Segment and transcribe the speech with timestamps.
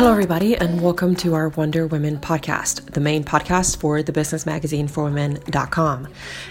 [0.00, 4.46] Hello, everybody, and welcome to our Wonder Women podcast, the main podcast for the business
[4.46, 6.06] magazine for women.com.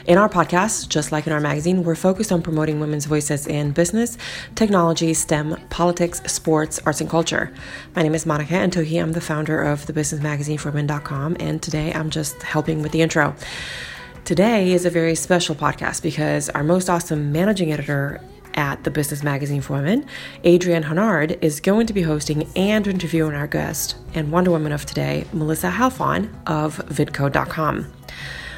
[0.05, 3.71] In our podcast, just like in our magazine, we're focused on promoting women's voices in
[3.71, 4.17] business,
[4.55, 7.53] technology, STEM, politics, sports, arts, and culture.
[7.95, 9.01] My name is Monica Antohi.
[9.01, 12.91] I'm the founder of the business magazine for women.com, and today I'm just helping with
[12.91, 13.33] the intro.
[14.25, 18.21] Today is a very special podcast because our most awesome managing editor
[18.53, 20.05] at the Business Magazine for Women,
[20.45, 24.85] Adrienne Hennard, is going to be hosting and interviewing our guest and Wonder Woman of
[24.85, 27.91] today, Melissa Halfon of vidcode.com.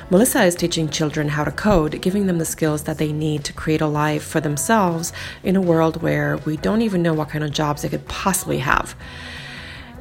[0.10, 3.54] Melissa is teaching children how to code, giving them the skills that they need to
[3.54, 7.46] create a life for themselves in a world where we don't even know what kind
[7.46, 8.94] of jobs they could possibly have.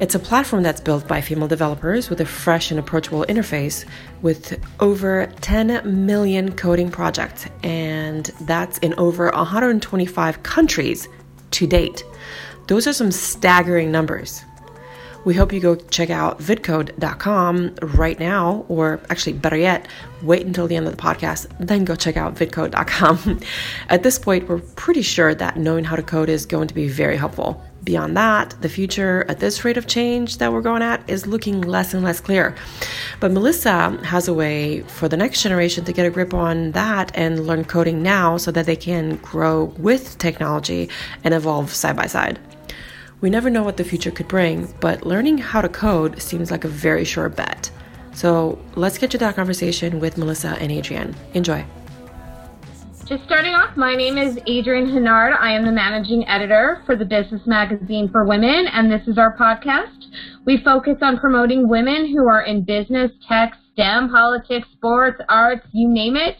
[0.01, 3.85] It's a platform that's built by female developers with a fresh and approachable interface
[4.23, 11.07] with over 10 million coding projects, and that's in over 125 countries
[11.51, 12.03] to date.
[12.65, 14.43] Those are some staggering numbers.
[15.23, 19.87] We hope you go check out vidcode.com right now, or actually, better yet,
[20.23, 23.39] wait until the end of the podcast, then go check out vidcode.com.
[23.89, 26.87] At this point, we're pretty sure that knowing how to code is going to be
[26.87, 27.63] very helpful.
[27.83, 31.61] Beyond that, the future at this rate of change that we're going at is looking
[31.61, 32.55] less and less clear.
[33.19, 37.11] But Melissa has a way for the next generation to get a grip on that
[37.15, 40.89] and learn coding now so that they can grow with technology
[41.23, 42.39] and evolve side by side.
[43.19, 46.63] We never know what the future could bring, but learning how to code seems like
[46.63, 47.71] a very sure bet.
[48.13, 51.15] So let's get to that conversation with Melissa and Adrienne.
[51.33, 51.65] Enjoy.
[53.05, 55.33] Just starting off, my name is Adrienne Hennard.
[55.39, 59.35] I am the managing editor for the Business Magazine for Women, and this is our
[59.35, 60.05] podcast.
[60.45, 65.89] We focus on promoting women who are in business, tech, STEM, politics, sports, arts, you
[65.89, 66.37] name it.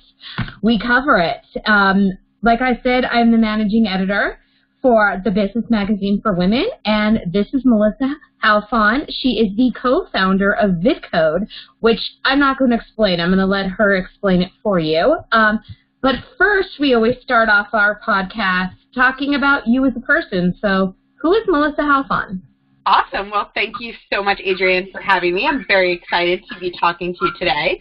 [0.61, 1.41] We cover it.
[1.65, 4.39] Um, like I said, I'm the managing editor
[4.81, 9.05] for the Business Magazine for Women, and this is Melissa Halfon.
[9.09, 11.47] She is the co-founder of VidCode,
[11.79, 13.19] which I'm not going to explain.
[13.19, 15.17] I'm going to let her explain it for you.
[15.31, 15.59] Um,
[16.01, 20.55] but first, we always start off our podcast talking about you as a person.
[20.61, 22.41] So, who is Melissa Halfon?
[22.85, 23.29] Awesome.
[23.29, 25.47] Well, thank you so much, Adrienne, for having me.
[25.47, 27.79] I'm very excited to be talking to you today.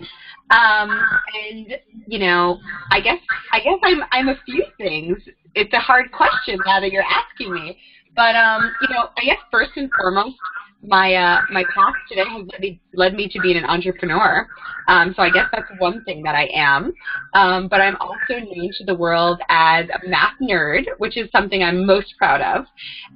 [0.51, 1.03] Um,
[1.49, 1.75] and
[2.07, 2.59] you know,
[2.91, 3.19] I guess
[3.53, 5.19] I guess I'm I'm a few things.
[5.55, 7.79] It's a hard question now that you're asking me.
[8.15, 10.37] But um, you know, I guess first and foremost,
[10.83, 14.47] my uh, my path today has led me, led me to being an entrepreneur.
[14.89, 16.93] Um, so I guess that's one thing that I am.
[17.35, 21.63] Um, but I'm also known to the world as a math nerd, which is something
[21.63, 22.65] I'm most proud of,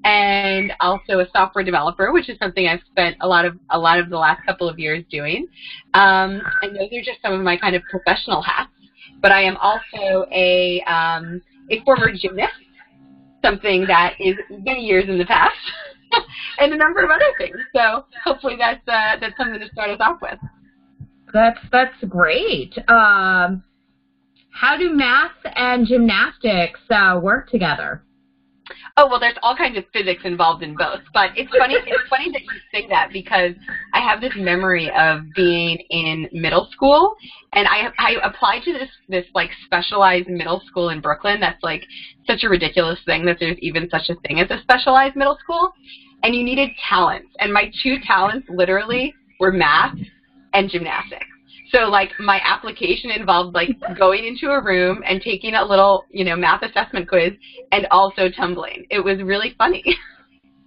[0.05, 3.99] and also a software developer, which is something I've spent a lot of a lot
[3.99, 5.47] of the last couple of years doing.
[5.95, 8.71] Um, and those are just some of my kind of professional hats.
[9.21, 12.53] But I am also a um, a former gymnast,
[13.43, 15.57] something that is many years in the past.
[16.59, 17.57] and a number of other things.
[17.75, 20.39] So hopefully that's uh, that's something to start us off with.
[21.33, 22.77] That's that's great.
[22.89, 23.65] Um,
[24.51, 28.05] how do math and gymnastics uh, work together?
[28.97, 31.01] Oh well, there's all kinds of physics involved in both.
[31.13, 31.75] But it's funny.
[31.75, 33.53] it's funny that you say that because
[33.93, 37.17] I have this memory of being in middle school,
[37.53, 41.41] and I I applied to this this like specialized middle school in Brooklyn.
[41.41, 41.83] That's like
[42.27, 45.73] such a ridiculous thing that there's even such a thing as a specialized middle school,
[46.25, 47.29] and you needed talents.
[47.39, 49.95] And my two talents literally were math
[50.55, 51.27] and gymnastics.
[51.71, 53.69] So like my application involved like
[53.99, 57.33] going into a room and taking a little, you know, math assessment quiz
[57.73, 58.87] and also tumbling.
[58.91, 59.85] It was really funny.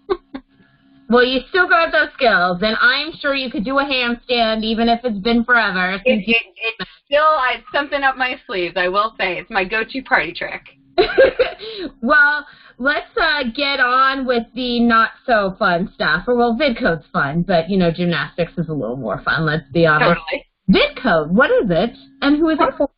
[1.10, 4.90] well, you still got those skills, and I'm sure you could do a handstand even
[4.90, 6.00] if it's been forever.
[6.06, 6.44] It, it,
[6.80, 8.76] it's still it's something up my sleeves.
[8.78, 10.62] I will say it's my go-to party trick.
[12.02, 12.46] well,
[12.78, 16.26] let's uh, get on with the not so fun stuff.
[16.28, 19.46] Or well, VidCode's fun, but you know, gymnastics is a little more fun.
[19.46, 20.20] Let's be honest.
[20.30, 20.46] Totally.
[20.70, 22.90] VidCode, what is it, and who is it for?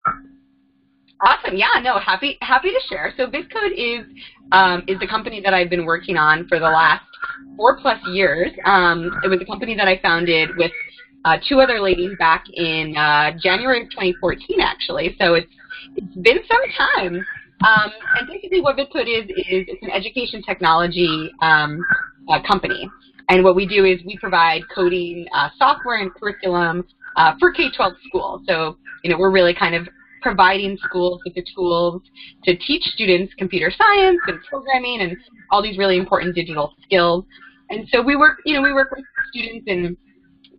[1.22, 1.56] Awesome.
[1.56, 3.14] Yeah, no, happy happy to share.
[3.18, 4.06] So VidCode is
[4.52, 7.04] um, is the company that I've been working on for the last
[7.58, 8.52] four plus years.
[8.66, 10.72] Um, it was a company that I founded with
[11.26, 15.16] uh, two other ladies back in uh, January of 2014, actually.
[15.20, 15.52] So it's
[15.96, 16.62] it's been some
[16.96, 17.26] time.
[17.66, 21.80] Um, and basically, what VidCode is is it's an education technology um,
[22.30, 22.90] uh, company.
[23.30, 26.86] And what we do is we provide coding uh, software and curriculum
[27.16, 28.42] uh, for K-12 schools.
[28.48, 29.88] So, you know, we're really kind of
[30.22, 32.02] providing schools with the tools
[32.44, 35.18] to teach students computer science and programming and
[35.52, 37.26] all these really important digital skills.
[37.70, 39.96] And so we work, you know, we work with students in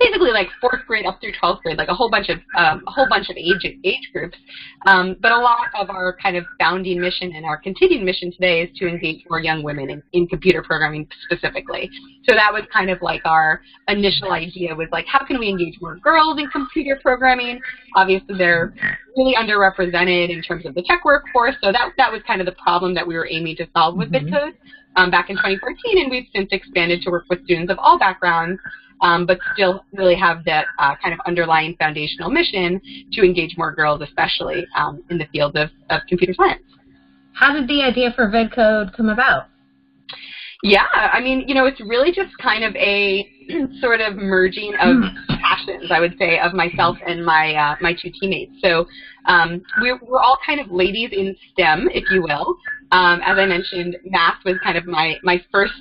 [0.00, 2.91] basically like fourth grade up through 12th grade, like a whole bunch of um, a
[2.91, 4.37] whole bunch of age age groups.
[4.87, 8.62] Um, but a lot of our kind of founding mission and our continued mission today
[8.62, 11.91] is to engage more young women in, in computer programming specifically.
[12.26, 15.75] So that was kind of like our initial idea was like, how can we engage
[15.81, 17.61] more girls in computer programming?
[17.94, 18.75] Obviously, they're
[19.17, 21.56] really underrepresented in terms of the tech workforce.
[21.62, 24.11] So that that was kind of the problem that we were aiming to solve with
[24.11, 24.35] mm-hmm.
[24.35, 24.55] VidCode
[24.96, 28.61] um, back in 2014, and we've since expanded to work with students of all backgrounds
[29.00, 32.81] um, but still really have that uh, kind of underlying foundational mission
[33.12, 36.62] to engage more girls, especially um, in the field of, of computer science.
[37.32, 39.47] How did the idea for VidCode come about?
[40.62, 43.26] Yeah, I mean, you know, it's really just kind of a
[43.81, 44.97] sort of merging of
[45.41, 48.53] passions, I would say, of myself and my uh, my two teammates.
[48.62, 48.87] So
[49.25, 52.58] um, we're, we're all kind of ladies in STEM, if you will.
[52.92, 55.72] Um, as I mentioned, math was kind of my my first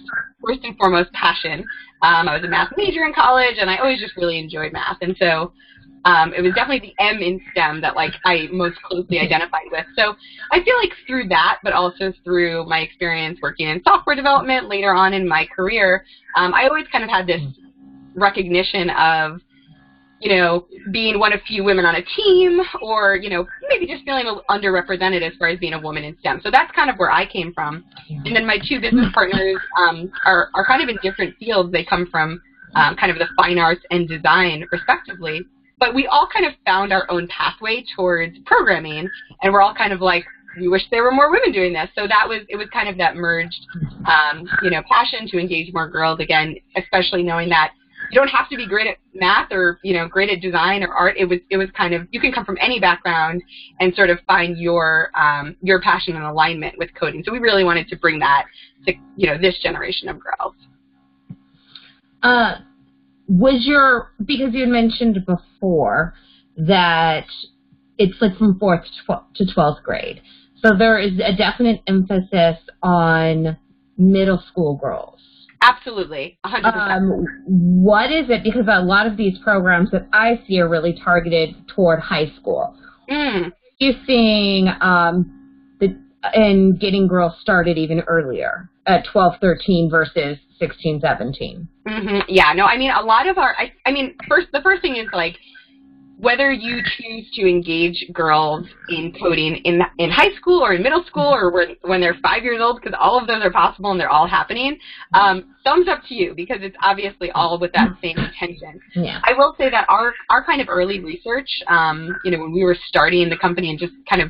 [0.45, 1.65] first and foremost passion.
[2.01, 4.97] Um, I was a math major in college, and I always just really enjoyed math,
[5.01, 5.51] and so
[6.05, 9.85] um, it was definitely the M in STEM that like I most closely identified with.
[9.95, 10.15] So
[10.51, 14.93] I feel like through that, but also through my experience working in software development later
[14.93, 16.05] on in my career,
[16.35, 17.41] um, I always kind of had this
[18.15, 19.41] recognition of
[20.19, 24.03] you know, being one of few women on a team, or you know, maybe just
[24.03, 26.41] feeling underrepresented as far as being a woman in STEM.
[26.43, 27.85] So that's kind of where I came from.
[28.09, 31.71] And then my two business partners um, are are kind of in different fields.
[31.71, 32.41] They come from
[32.75, 35.41] um, kind of the fine arts and design, respectively.
[35.79, 39.09] But we all kind of found our own pathway towards programming,
[39.41, 40.25] and we're all kind of like,
[40.59, 41.89] we wish there were more women doing this.
[41.95, 43.65] So that was it was kind of that merged,
[44.05, 47.71] um, you know, passion to engage more girls again, especially knowing that
[48.11, 50.93] you don't have to be great at math or you know great at design or
[50.93, 51.15] art.
[51.17, 53.43] It was it was kind of you can come from any background
[53.79, 57.23] and sort of find your um, your passion and alignment with coding.
[57.25, 58.45] So we really wanted to bring that
[58.85, 60.55] to you know this generation of girls.
[62.21, 62.55] Uh,
[63.27, 66.13] was your because you had mentioned before
[66.57, 67.25] that
[67.97, 68.85] it's like from fourth
[69.35, 70.21] to twelfth grade,
[70.63, 73.57] so there is a definite emphasis on
[73.97, 75.18] middle school girls.
[75.61, 76.63] Absolutely, 100%.
[76.65, 78.43] Um, what is it?
[78.43, 82.75] Because a lot of these programs that I see are really targeted toward high school.
[83.09, 83.51] Mm.
[83.79, 85.99] You seeing um, the
[86.33, 91.67] and getting girls started even earlier at 12, 13 versus 16, 17.
[91.87, 92.19] Mm-hmm.
[92.27, 93.55] Yeah, no, I mean a lot of our.
[93.57, 95.37] I, I mean, first the first thing is like
[96.19, 101.03] whether you choose to engage girls in coding in in high school or in middle
[101.05, 103.99] school or when, when they're five years old, because all of those are possible and
[103.99, 104.77] they're all happening,
[105.13, 108.81] um, thumbs up to you because it's obviously all with that same intention.
[108.95, 109.21] Yeah.
[109.23, 112.65] I will say that our our kind of early research, um, you know, when we
[112.65, 114.29] were starting the company and just kind of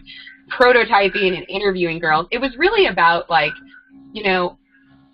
[0.59, 3.53] prototyping and interviewing girls, it was really about like,
[4.13, 4.59] you know,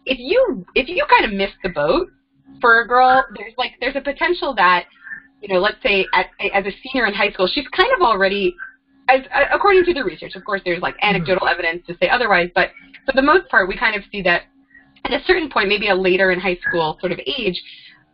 [0.06, 2.10] if you if you kind of miss the boat
[2.60, 4.86] for a girl, there's like there's a potential that
[5.46, 8.56] you know, let's say at, as a senior in high school, she's kind of already,
[9.10, 12.50] as uh, according to the research, of course, there's like anecdotal evidence to say otherwise,
[12.56, 12.70] but
[13.06, 14.44] for the most part, we kind of see that
[15.04, 17.62] at a certain point, maybe a later in high school sort of age,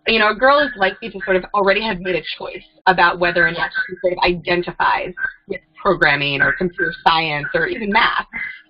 [0.07, 3.17] you know, a girl is likely to sort of already have made a choice about
[3.17, 5.13] whether or not she sort of identifies
[5.47, 8.25] with programming or computer science or even math.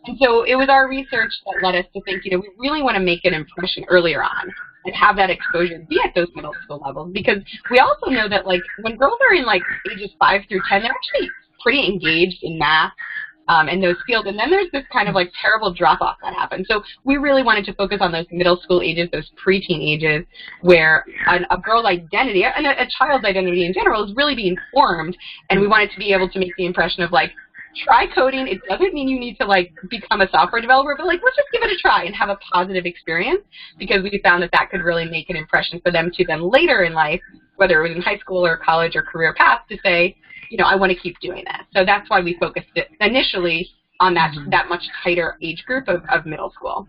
[0.06, 2.84] And so it was our research that led us to think, you know, we really
[2.84, 4.54] want to make an impression earlier on
[4.86, 7.38] and have that exposure be at those middle school levels because
[7.70, 9.62] we also know that like when girls are in like
[9.92, 11.30] ages five through ten, they're actually
[11.62, 12.92] pretty engaged in math
[13.48, 14.28] um, in those fields.
[14.28, 16.68] And then there's this kind of like terrible drop off that happens.
[16.70, 20.26] So we really wanted to focus on those middle school ages, those preteen ages,
[20.62, 24.56] where an, a girl's identity and a, a child's identity in general is really being
[24.74, 25.18] formed.
[25.50, 27.32] And we wanted to be able to make the impression of like,
[27.76, 28.48] try coding.
[28.48, 31.50] It doesn't mean you need to like become a software developer, but like let's just
[31.52, 33.42] give it a try and have a positive experience
[33.78, 36.84] because we found that that could really make an impression for them to then later
[36.84, 37.22] in life,
[37.56, 40.16] whether it was in high school or college or career path, to say,
[40.50, 41.66] you know, I want to keep doing this.
[41.74, 44.50] So that's why we focused it initially on that mm-hmm.
[44.50, 46.88] that much tighter age group of, of middle school.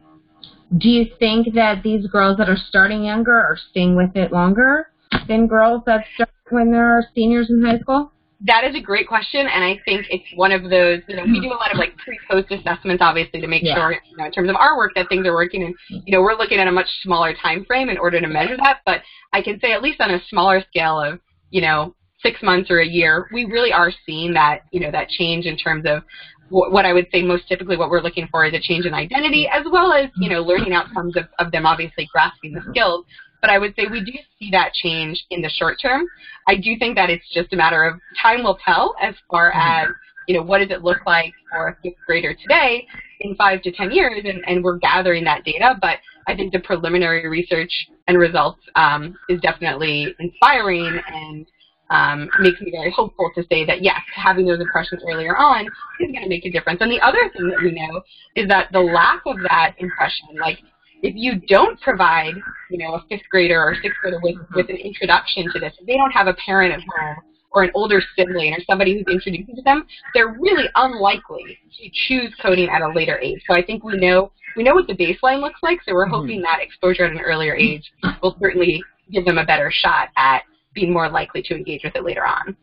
[0.79, 4.89] Do you think that these girls that are starting younger are staying with it longer
[5.29, 8.12] than girls that start when they're seniors in high school?
[8.45, 11.01] That is a great question, and I think it's one of those.
[11.07, 13.75] You know, we do a lot of like pre-post assessments, obviously, to make yeah.
[13.75, 15.63] sure, you know, in terms of our work, that things are working.
[15.63, 15.99] And mm-hmm.
[16.07, 18.81] you know, we're looking at a much smaller time frame in order to measure that.
[18.85, 21.21] But I can say, at least on a smaller scale of,
[21.51, 25.09] you know, six months or a year, we really are seeing that, you know, that
[25.09, 26.03] change in terms of
[26.49, 29.49] what I would say most typically what we're looking for is a change in identity
[29.49, 30.51] as well as, you know, mm-hmm.
[30.51, 33.07] learning outcomes of, of them obviously grasping the skills
[33.43, 36.07] but I would say we do see that change in the short term.
[36.49, 39.91] I do think that it's just a matter of time will tell as far mm-hmm.
[39.91, 39.95] as
[40.29, 42.87] you know, what does it look like for a fifth grader today
[43.21, 44.23] in five to ten years?
[44.25, 47.73] And, and we're gathering that data, but I think the preliminary research
[48.07, 51.47] and results um, is definitely inspiring and
[51.91, 55.67] um, makes me very hopeful to say that yes, having those impressions earlier on
[56.01, 56.81] is going to make a difference.
[56.81, 58.03] And the other thing that we know
[58.35, 60.59] is that the lack of that impression, like
[61.03, 62.35] if you don't provide,
[62.71, 65.87] you know, a fifth grader or sixth grader with, with an introduction to this, if
[65.87, 67.17] they don't have a parent at home
[67.51, 72.33] or an older sibling or somebody who's introducing to them, they're really unlikely to choose
[72.41, 73.43] coding at a later age.
[73.49, 76.37] So I think we know we know what the baseline looks like, so we're hoping
[76.37, 76.43] mm-hmm.
[76.43, 77.91] that exposure at an earlier age
[78.23, 80.43] will certainly give them a better shot at
[80.75, 82.57] being more likely to engage with it later on.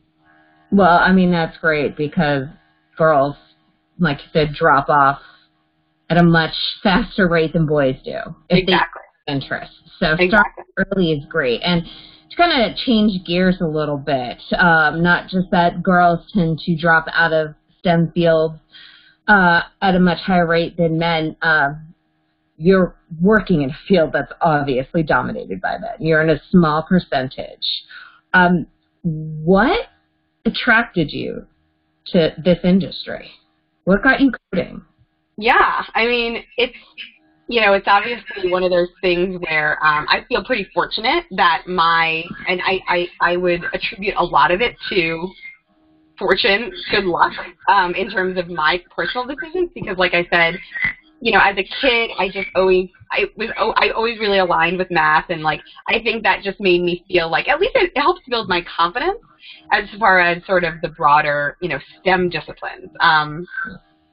[0.71, 2.43] Well, I mean that's great because
[2.97, 3.35] girls,
[3.99, 5.19] like you said, drop off
[6.09, 8.17] at a much faster rate than boys do.
[8.49, 9.01] If exactly.
[9.27, 9.71] They interest.
[9.99, 10.29] So exactly.
[10.29, 11.61] starting early is great.
[11.63, 11.83] And
[12.29, 16.75] to kind of change gears a little bit, um, not just that girls tend to
[16.75, 18.59] drop out of STEM fields
[19.27, 21.35] uh, at a much higher rate than men.
[21.41, 21.69] Uh,
[22.57, 25.95] you're working in a field that's obviously dominated by men.
[25.99, 27.65] You're in a small percentage.
[28.33, 28.67] Um,
[29.03, 29.87] what
[30.45, 31.45] attracted you
[32.07, 33.31] to this industry?
[33.85, 34.81] What got you coding?
[35.39, 36.75] Yeah, I mean, it's
[37.47, 41.63] you know, it's obviously one of those things where um, I feel pretty fortunate that
[41.65, 45.27] my and I, I I would attribute a lot of it to
[46.19, 47.31] fortune, good luck,
[47.69, 50.59] um, in terms of my personal decisions because, like I said,
[51.21, 54.77] you know, as a kid, I just always I was oh, I always really aligned
[54.77, 57.91] with math, and like I think that just made me feel like at least it,
[57.95, 59.19] it helps build my confidence
[59.71, 62.89] as far as sort of the broader you know STEM disciplines.
[62.99, 63.47] Um,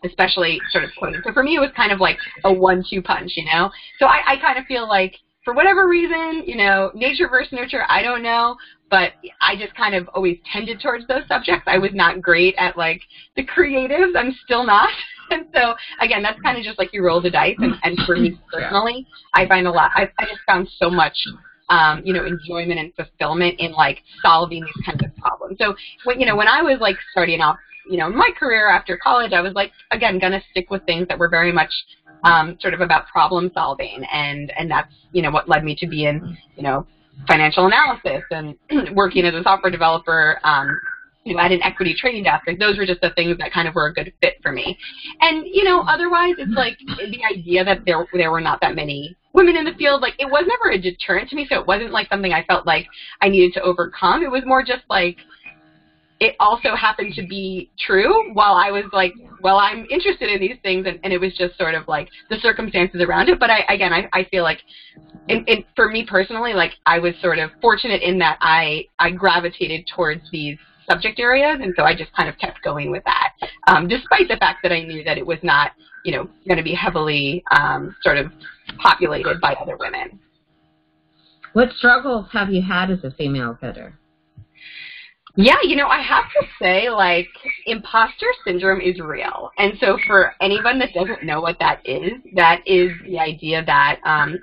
[0.05, 1.21] especially sort of coding.
[1.25, 3.71] So for me, it was kind of like a one-two punch, you know.
[3.99, 7.85] So I, I kind of feel like for whatever reason, you know, nature versus nurture,
[7.89, 8.57] I don't know,
[8.91, 11.65] but I just kind of always tended towards those subjects.
[11.67, 13.01] I was not great at like
[13.37, 14.17] the creatives.
[14.17, 14.91] I'm still not.
[15.29, 17.57] And so again, that's kind of just like you roll the dice.
[17.59, 19.91] And, and for me personally, I find a lot.
[19.97, 21.17] I, I just found so much
[21.69, 25.59] um, you know, enjoyment and fulfillment in like solving these kinds of problems.
[25.59, 25.75] So
[26.05, 27.57] when you know, when I was like starting off
[27.89, 31.19] you know, my career after college, I was like, again, gonna stick with things that
[31.19, 31.71] were very much
[32.25, 35.87] um, sort of about problem solving, and and that's you know what led me to
[35.87, 36.87] be in you know
[37.27, 38.57] financial analysis and
[38.97, 40.39] working as a software developer.
[40.45, 40.79] Um,
[41.25, 42.47] you know, at an equity trading desk.
[42.47, 44.79] Like those were just the things that kind of were a good fit for me.
[45.21, 49.17] And you know, otherwise, it's like the idea that there there were not that many
[49.33, 50.03] women in the field.
[50.03, 51.45] Like it was never a deterrent to me.
[51.51, 52.87] So it wasn't like something I felt like
[53.21, 54.23] I needed to overcome.
[54.23, 55.17] It was more just like
[56.19, 60.57] it also happened to be true while I was like, well, I'm interested in these
[60.63, 63.39] things, and, and it was just sort of like the circumstances around it.
[63.39, 64.61] But I, again, I, I feel like,
[65.29, 69.11] in, in, for me personally, like I was sort of fortunate in that I, I
[69.11, 70.57] gravitated towards these
[70.89, 73.33] subject areas, and so I just kind of kept going with that,
[73.67, 75.73] um, despite the fact that I knew that it was not,
[76.05, 78.33] you know, going to be heavily um, sort of
[78.79, 80.19] populated by other women.
[81.53, 83.95] What struggles have you had as a female coder?
[85.37, 87.29] Yeah, you know, I have to say, like,
[87.67, 89.51] imposter syndrome is real.
[89.59, 94.01] And so for anyone that doesn't know what that is, that is the idea that
[94.05, 94.39] um,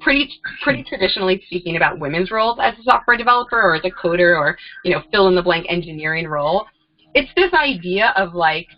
[0.00, 0.30] pretty
[0.62, 4.56] pretty traditionally speaking about women's roles as a software developer or as a coder or,
[4.84, 6.66] you know, fill in the blank engineering role,
[7.14, 8.68] it's this idea of like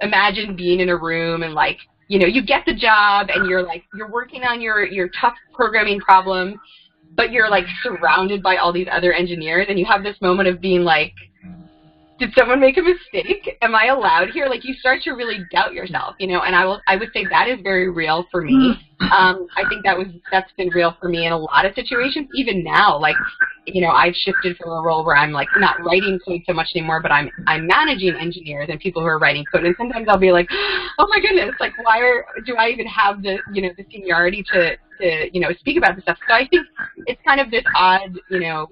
[0.00, 1.78] imagine being in a room and like,
[2.08, 5.34] you know, you get the job and you're like you're working on your your tough
[5.52, 6.56] programming problems
[7.16, 10.60] but you're like surrounded by all these other engineers and you have this moment of
[10.60, 11.12] being like
[12.16, 13.58] did someone make a mistake?
[13.60, 14.46] Am i allowed here?
[14.46, 17.26] Like you start to really doubt yourself you know and i will i would say
[17.28, 18.78] that is very real for me.
[19.00, 22.28] Um i think that was that's been real for me in a lot of situations.
[22.32, 23.16] Even now like
[23.66, 26.68] you know i've shifted from a role where i'm like not writing code so much
[26.74, 30.18] anymore but i'm i'm managing engineers and people who are writing code and sometimes i'll
[30.18, 30.48] be like
[30.98, 34.44] oh my goodness like why are do i even have the you know the seniority
[34.52, 36.66] to to you know speak about this stuff so i think
[37.06, 38.68] it's kind of this odd you know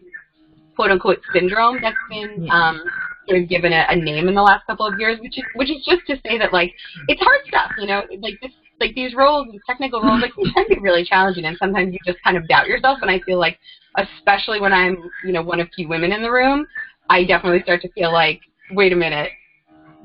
[0.77, 2.83] quote unquote syndrome that's been um
[3.29, 5.71] sort of given a, a name in the last couple of years, which is which
[5.71, 6.73] is just to say that like
[7.09, 10.51] it's hard stuff, you know, like this like these roles, these technical roles, like they
[10.51, 12.99] can be really challenging, and sometimes you just kind of doubt yourself.
[13.03, 13.59] And I feel like,
[13.97, 16.67] especially when I'm you know one of few women in the room,
[17.09, 18.41] I definitely start to feel like,
[18.73, 19.31] wait a minute,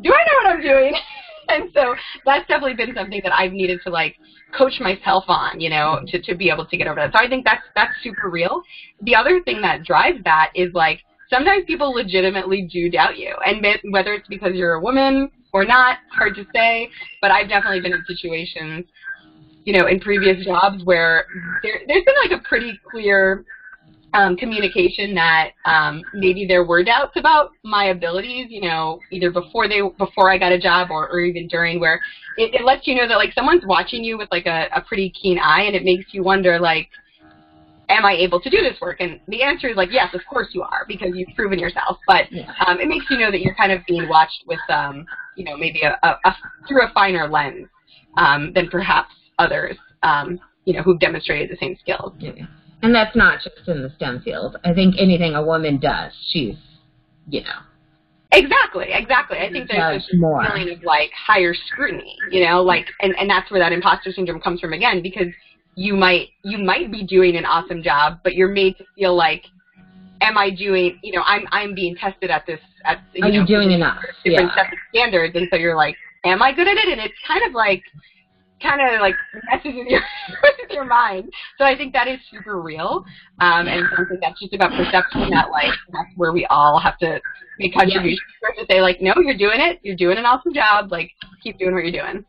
[0.01, 0.93] do I know what I'm doing?
[1.49, 1.95] and so
[2.25, 4.15] that's definitely been something that I've needed to like
[4.55, 6.05] coach myself on, you know, mm-hmm.
[6.07, 7.11] to, to be able to get over that.
[7.13, 8.61] So I think that's that's super real.
[9.01, 10.99] The other thing that drives that is like
[11.29, 15.97] sometimes people legitimately do doubt you, and whether it's because you're a woman or not,
[16.11, 16.89] hard to say.
[17.21, 18.85] But I've definitely been in situations,
[19.65, 21.25] you know, in previous jobs where
[21.63, 23.45] there, there's been like a pretty clear
[24.13, 29.67] um, communication that um, maybe there were doubts about my abilities, you know, either before
[29.67, 31.99] they before I got a job or, or even during, where
[32.37, 35.09] it, it lets you know that like someone's watching you with like a, a pretty
[35.11, 36.89] keen eye, and it makes you wonder like,
[37.89, 38.97] am I able to do this work?
[38.99, 41.97] And the answer is like, yes, of course you are, because you've proven yourself.
[42.07, 42.25] But
[42.65, 45.57] um, it makes you know that you're kind of being watched with, um, you know,
[45.57, 46.35] maybe a, a, a
[46.67, 47.67] through a finer lens
[48.17, 52.13] um, than perhaps others, um, you know, who've demonstrated the same skills.
[52.19, 52.31] Yeah.
[52.81, 54.57] And that's not just in the STEM field.
[54.63, 56.55] I think anything a woman does, she's,
[57.27, 57.59] you know.
[58.31, 59.37] Exactly, exactly.
[59.39, 60.45] I think there's this more.
[60.45, 64.41] feeling of like higher scrutiny, you know, like, and, and that's where that imposter syndrome
[64.41, 65.27] comes from again, because
[65.75, 69.45] you might you might be doing an awesome job, but you're made to feel like,
[70.21, 70.99] am I doing?
[71.03, 74.01] You know, I'm I'm being tested at this at you Are know you doing enough?
[74.25, 74.69] different Yeah.
[74.89, 76.89] standards, and so you're like, am I good at it?
[76.89, 77.83] And it's kind of like
[78.61, 79.15] kind of like
[79.49, 80.01] messes with your
[80.43, 81.31] with your mind.
[81.57, 83.05] So I think that is super real,
[83.39, 85.29] um, and something that's just about perception.
[85.29, 87.19] That like that's where we all have to
[87.59, 88.21] make contributions
[88.57, 89.79] to say like, no, you're doing it.
[89.83, 90.91] You're doing an awesome job.
[90.91, 91.11] Like,
[91.43, 92.25] keep doing what you're doing.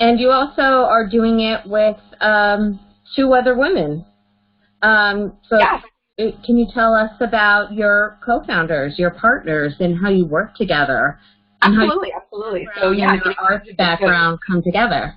[0.00, 2.80] And you also are doing it with um,
[3.14, 4.04] two other women.
[4.82, 5.80] Um, so Yeah.
[6.44, 11.18] can you tell us about your co-founders, your partners, and how you work together?
[11.62, 12.68] Absolutely, absolutely.
[12.80, 15.14] So yeah, I and mean, arts background come together.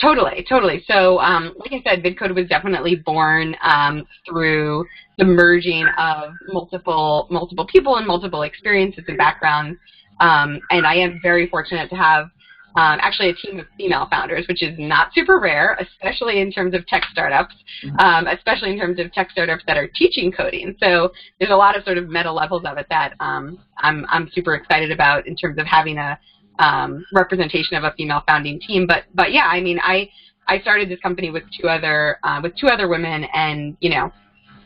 [0.00, 0.84] Totally, totally.
[0.86, 4.86] So, um, like I said, VidCode was definitely born um, through
[5.18, 9.78] the merging of multiple multiple people and multiple experiences and backgrounds.
[10.20, 12.30] Um, and I am very fortunate to have
[12.76, 16.74] um, actually a team of female founders, which is not super rare, especially in terms
[16.74, 17.54] of tech startups,
[17.98, 20.76] um, especially in terms of tech startups that are teaching coding.
[20.78, 24.30] So there's a lot of sort of meta levels of it that um, I'm I'm
[24.32, 26.18] super excited about in terms of having a
[26.58, 28.86] um, representation of a female founding team.
[28.86, 30.10] But but yeah, I mean, I
[30.46, 34.12] I started this company with two other uh, with two other women, and you know,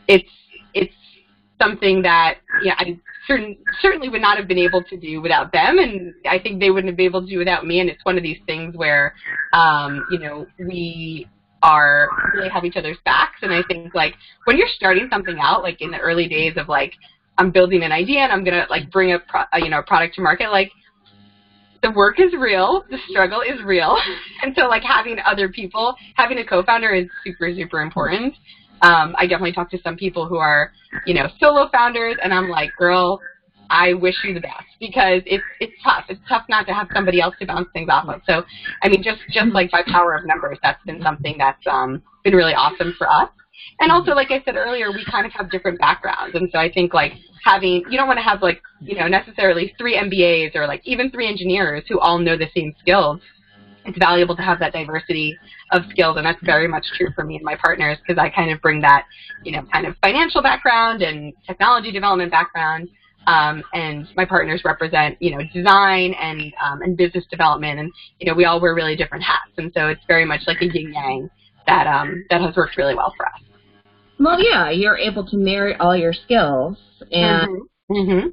[0.07, 0.29] it's
[0.73, 0.93] it's
[1.61, 5.79] something that yeah, I certain certainly would not have been able to do without them,
[5.79, 7.79] and I think they wouldn't have been able to do without me.
[7.79, 9.13] And it's one of these things where
[9.53, 11.27] um, you know we
[11.61, 15.63] are really have each other's backs, and I think like when you're starting something out,
[15.63, 16.93] like in the early days of like
[17.37, 19.83] I'm building an idea and I'm gonna like bring a pro- uh, you know a
[19.83, 20.71] product to market, like
[21.83, 23.97] the work is real, the struggle is real,
[24.41, 28.33] and so like having other people, having a co-founder is super super important.
[28.81, 30.71] Um, I definitely talk to some people who are
[31.05, 33.21] you know solo founders, and I'm like, girl,
[33.69, 36.05] I wish you the best because it's it's tough.
[36.09, 38.21] It's tough not to have somebody else to bounce things off of.
[38.27, 38.43] So
[38.81, 42.33] I mean, just just like by power of numbers, that's been something that's um, been
[42.33, 43.29] really awesome for us.
[43.79, 46.71] And also, like I said earlier, we kind of have different backgrounds, and so I
[46.71, 50.65] think like having you don't want to have like you know necessarily three MBAs or
[50.65, 53.19] like even three engineers who all know the same skills.
[53.85, 55.37] It's valuable to have that diversity
[55.71, 58.49] of skills, and that's very much true for me and my partners because I kind
[58.51, 59.05] of bring that
[59.43, 62.89] you know kind of financial background and technology development background.
[63.25, 68.27] Um, and my partners represent, you know, design and um, and business development, and you
[68.27, 70.91] know, we all wear really different hats, and so it's very much like a yin
[70.93, 71.29] yang
[71.65, 73.52] that um, that has worked really well for us.
[74.19, 76.77] Well, yeah, you're able to marry all your skills,
[77.11, 78.27] and hmm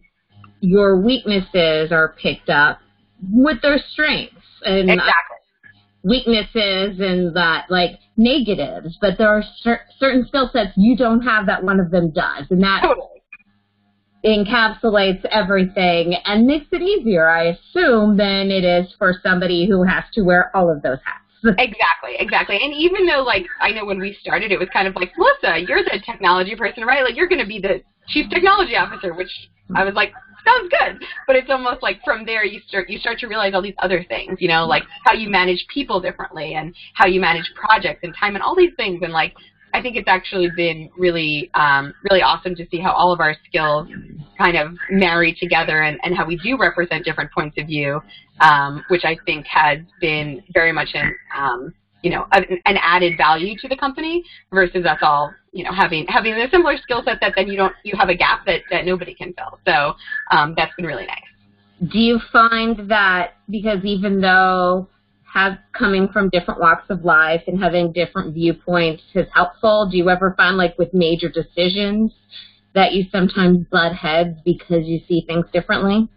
[0.60, 2.80] your weaknesses are picked up
[3.32, 4.36] with their strengths.
[4.64, 5.36] And Exactly.
[6.02, 11.46] weaknesses and that like negatives, but there are cer- certain skill sets you don't have
[11.46, 13.06] that one of them does, and that Totally.
[14.24, 20.04] encapsulates everything and makes it easier, I assume, than it is for somebody who has
[20.12, 21.24] to wear all of those hats.
[21.59, 22.59] Exactly, exactly.
[22.62, 25.64] And even though, like, I know when we started, it was kind of like, Melissa,
[25.66, 27.03] you're the technology person, right?
[27.03, 29.31] Like, you're going to be the chief technology officer, which
[29.74, 30.12] I was like,
[30.44, 31.03] sounds good.
[31.26, 34.03] But it's almost like from there you start you start to realize all these other
[34.09, 38.14] things, you know, like how you manage people differently and how you manage projects and
[38.18, 39.00] time and all these things.
[39.03, 39.35] And like,
[39.72, 43.37] I think it's actually been really, um, really awesome to see how all of our
[43.48, 43.88] skills
[44.37, 48.00] kind of marry together and, and how we do represent different points of view,
[48.40, 53.16] um, which I think has been very much an, um, you know, an, an added
[53.16, 57.18] value to the company versus us all, you know, having having a similar skill set
[57.20, 59.59] that then you don't you have a gap that, that nobody can fill.
[59.66, 59.94] So
[60.30, 61.90] um, that's been really nice.
[61.90, 64.88] Do you find that because even though
[65.32, 70.10] have coming from different walks of life and having different viewpoints is helpful, do you
[70.10, 72.12] ever find like with major decisions
[72.74, 76.08] that you sometimes butt heads because you see things differently?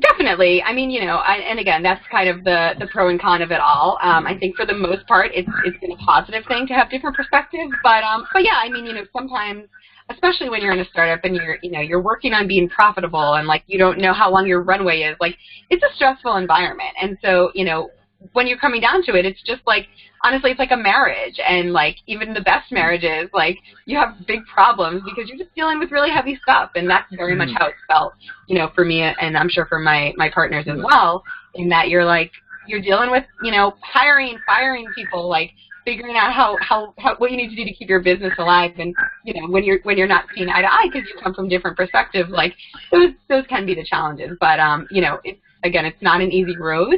[0.00, 0.62] Definitely.
[0.62, 3.42] I mean, you know, I, and again, that's kind of the the pro and con
[3.42, 3.98] of it all.
[4.02, 6.90] Um, I think for the most part, it's it's been a positive thing to have
[6.90, 7.72] different perspectives.
[7.82, 9.64] But um, but yeah, I mean, you know, sometimes,
[10.08, 13.34] especially when you're in a startup and you're you know you're working on being profitable
[13.34, 15.36] and like you don't know how long your runway is, like
[15.68, 16.94] it's a stressful environment.
[17.00, 17.90] And so you know,
[18.32, 19.88] when you're coming down to it, it's just like
[20.24, 24.46] honestly, it's like a marriage, and like even the best marriages, like you have big
[24.46, 27.74] problems because you're just dealing with really heavy stuff, and that's very much how it
[27.88, 28.14] felt,
[28.46, 31.88] you know, for me, and I'm sure for my my partners as well, in that
[31.88, 32.30] you're like
[32.66, 35.52] you're dealing with, you know, hiring, firing people, like
[35.84, 38.70] figuring out how, how, how what you need to do to keep your business alive.
[38.78, 41.34] And you know when you're when you're not seeing eye to eye because you come
[41.34, 42.54] from different perspectives like
[42.90, 44.36] those those can be the challenges.
[44.40, 46.94] But um you know it's again it's not an easy road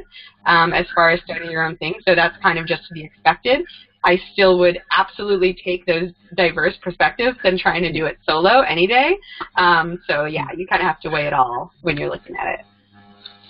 [0.46, 3.05] um as far as starting your own thing so that's kind of just to be
[3.05, 3.61] expected
[4.07, 8.87] I still would absolutely take those diverse perspectives than trying to do it solo any
[8.87, 9.16] day
[9.57, 12.61] um so yeah you kind of have to weigh it all when you're looking at
[12.61, 12.66] it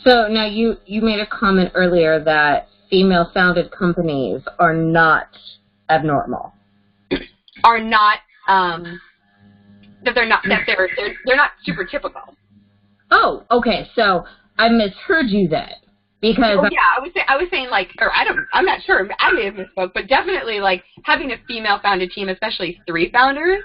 [0.05, 5.29] So now you you made a comment earlier that female founded companies are not
[5.91, 6.53] abnormal.
[7.65, 9.01] are not um
[10.05, 12.37] that they're not that they're they're, they're not super typical
[13.11, 13.89] Oh, okay.
[13.95, 14.25] So
[14.59, 15.71] I misheard you then
[16.21, 19.09] because Oh, yeah, I was I was saying like, or I don't, I'm not sure.
[19.19, 23.63] I may have misspoke, but definitely like having a female-founded team, especially three founders,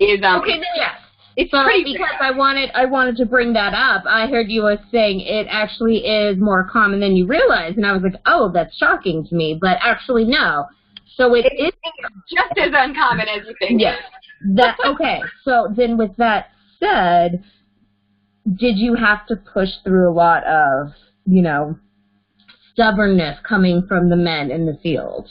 [0.00, 0.94] is um, okay, then yes.
[1.36, 2.32] it's So pretty because rare.
[2.32, 5.98] I wanted I wanted to bring that up, I heard you was saying it actually
[5.98, 9.58] is more common than you realize, and I was like, oh, that's shocking to me,
[9.60, 10.66] but actually no.
[11.16, 13.80] So it is It's just as uncommon as you think.
[13.80, 13.98] Yes.
[14.54, 15.20] That okay.
[15.44, 17.42] So then, with that said,
[18.56, 20.92] did you have to push through a lot of
[21.26, 21.78] you know
[22.72, 25.30] stubbornness coming from the men in the field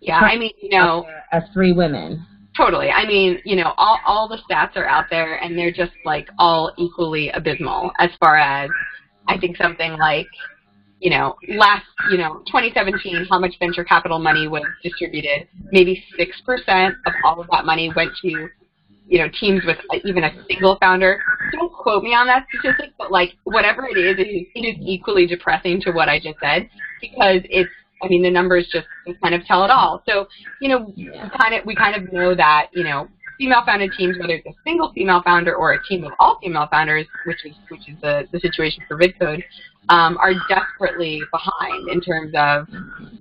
[0.00, 2.26] Yeah, I mean, you know, as three women?
[2.56, 2.90] totally.
[2.90, 6.28] I mean, you know, all all the stats are out there, and they're just like
[6.38, 8.68] all equally abysmal as far as
[9.28, 10.26] I think something like.
[11.00, 15.48] You know, last, you know, 2017, how much venture capital money was distributed?
[15.72, 18.48] Maybe 6% of all of that money went to
[19.06, 21.20] you know, teams with even a single founder.
[21.52, 24.76] Don't quote me on that statistic, but like whatever it is, it is, it is
[24.80, 26.68] equally depressing to what I just said
[27.00, 27.70] because it's.
[28.04, 28.88] I mean, the numbers just
[29.22, 30.02] kind of tell it all.
[30.08, 30.26] So,
[30.60, 33.06] you know, we kind of we kind of know that you know,
[33.38, 37.06] female-founded teams, whether it's a single female founder or a team of all female founders,
[37.26, 39.42] which is which is the the situation for VidCode,
[39.88, 42.66] um, are desperately behind in terms of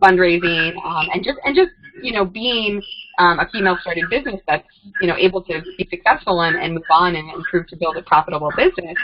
[0.01, 2.81] fundraising um, and just and just you know being
[3.19, 4.67] um, a female-started business that's
[5.01, 8.01] you know able to be successful and, and move on and improve to build a
[8.03, 8.95] profitable business.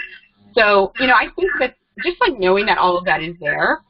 [0.55, 3.81] So you know I think that just like knowing that all of that is there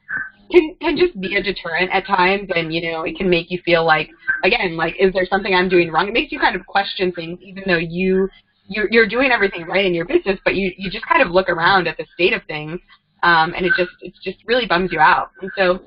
[0.51, 3.59] can can just be a deterrent at times, and you know it can make you
[3.65, 4.09] feel like
[4.43, 6.07] again like is there something I'm doing wrong?
[6.07, 8.29] It makes you kind of question things, even though you
[8.69, 11.49] you're, you're doing everything right in your business, but you you just kind of look
[11.49, 12.79] around at the state of things,
[13.23, 15.31] um, and it just it just really bums you out.
[15.41, 15.81] And so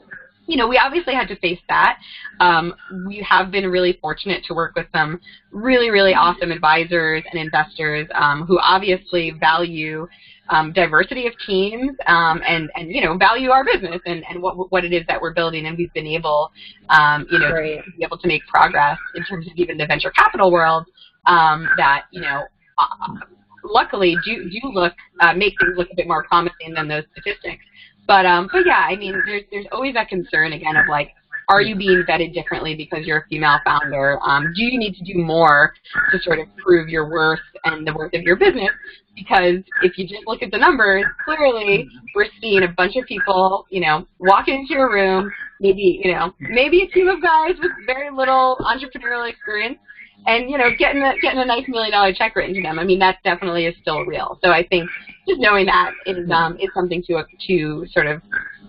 [0.50, 1.98] you know, we obviously had to face that.
[2.40, 2.74] Um,
[3.06, 5.20] we have been really fortunate to work with some
[5.52, 10.08] really, really awesome advisors and investors um, who obviously value
[10.48, 14.72] um, diversity of teams um, and, and, you know, value our business and, and what,
[14.72, 15.66] what it is that we're building.
[15.66, 16.50] And we've been able,
[16.88, 20.10] um, you know, to be able to make progress in terms of even the venture
[20.10, 20.84] capital world
[21.26, 22.42] um, that, you know,
[22.76, 23.14] uh,
[23.62, 27.64] luckily do, do look, uh, make things look a bit more promising than those statistics.
[28.10, 31.14] But um, but yeah, I mean, there's there's always that concern again of like,
[31.48, 34.18] are you being vetted differently because you're a female founder?
[34.26, 35.72] Um, do you need to do more
[36.10, 38.70] to sort of prove your worth and the worth of your business?
[39.14, 43.68] Because if you just look at the numbers, clearly we're seeing a bunch of people,
[43.70, 47.70] you know, walk into your room, maybe you know, maybe a team of guys with
[47.86, 49.78] very little entrepreneurial experience,
[50.26, 52.80] and you know, getting a getting a nice million dollar check written to them.
[52.80, 54.36] I mean, that definitely is still real.
[54.42, 54.90] So I think
[55.28, 58.22] just knowing that is um is something to to sort of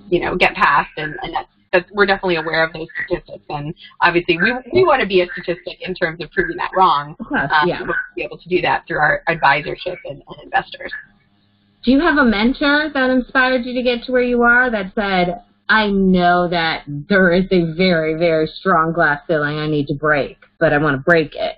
[0.09, 3.73] you know get past, and and that's that we're definitely aware of those statistics, and
[4.01, 7.15] obviously we we want to be a statistic in terms of proving that wrong.
[7.19, 7.81] Of course, Um, yeah.
[7.81, 10.91] We'll be able to do that through our advisorship and, and investors.
[11.83, 14.91] Do you have a mentor that inspired you to get to where you are that
[14.93, 19.95] said, I know that there is a very, very strong glass ceiling I need to
[19.95, 21.57] break, but I want to break it.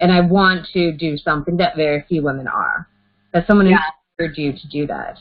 [0.00, 2.86] And I want to do something that very few women are.
[3.32, 3.78] That someone Yeah.
[4.18, 5.18] Inspired you to do that.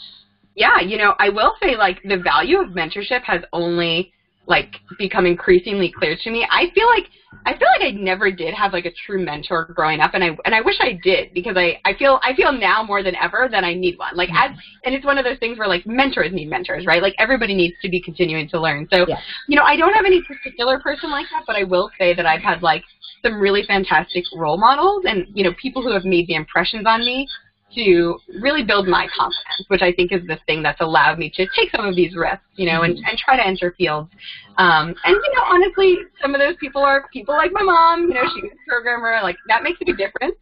[0.55, 4.13] Yeah, you know, I will say like the value of mentorship has only
[4.47, 6.47] like become increasingly clear to me.
[6.49, 7.05] I feel like
[7.45, 10.29] I feel like I never did have like a true mentor growing up and I
[10.45, 13.49] and I wish I did because I I feel I feel now more than ever
[13.51, 14.15] that I need one.
[14.15, 14.51] Like as
[14.85, 17.01] and it's one of those things where like mentors need mentors, right?
[17.01, 18.87] Like everybody needs to be continuing to learn.
[18.93, 19.17] So, Yeah.
[19.49, 22.25] you know, I don't have any particular person like that, but I will say that
[22.25, 22.83] I've had like
[23.23, 26.99] some really fantastic role models and, you know, people who have made the impressions on
[27.01, 27.27] me
[27.75, 31.47] to really build my confidence, which I think is the thing that's allowed me to
[31.55, 34.09] take some of these risks, you know, and, and try to enter fields.
[34.57, 38.13] Um, and, you know, honestly, some of those people are people like my mom, you
[38.13, 40.35] know, she was a programmer, like that makes a big difference.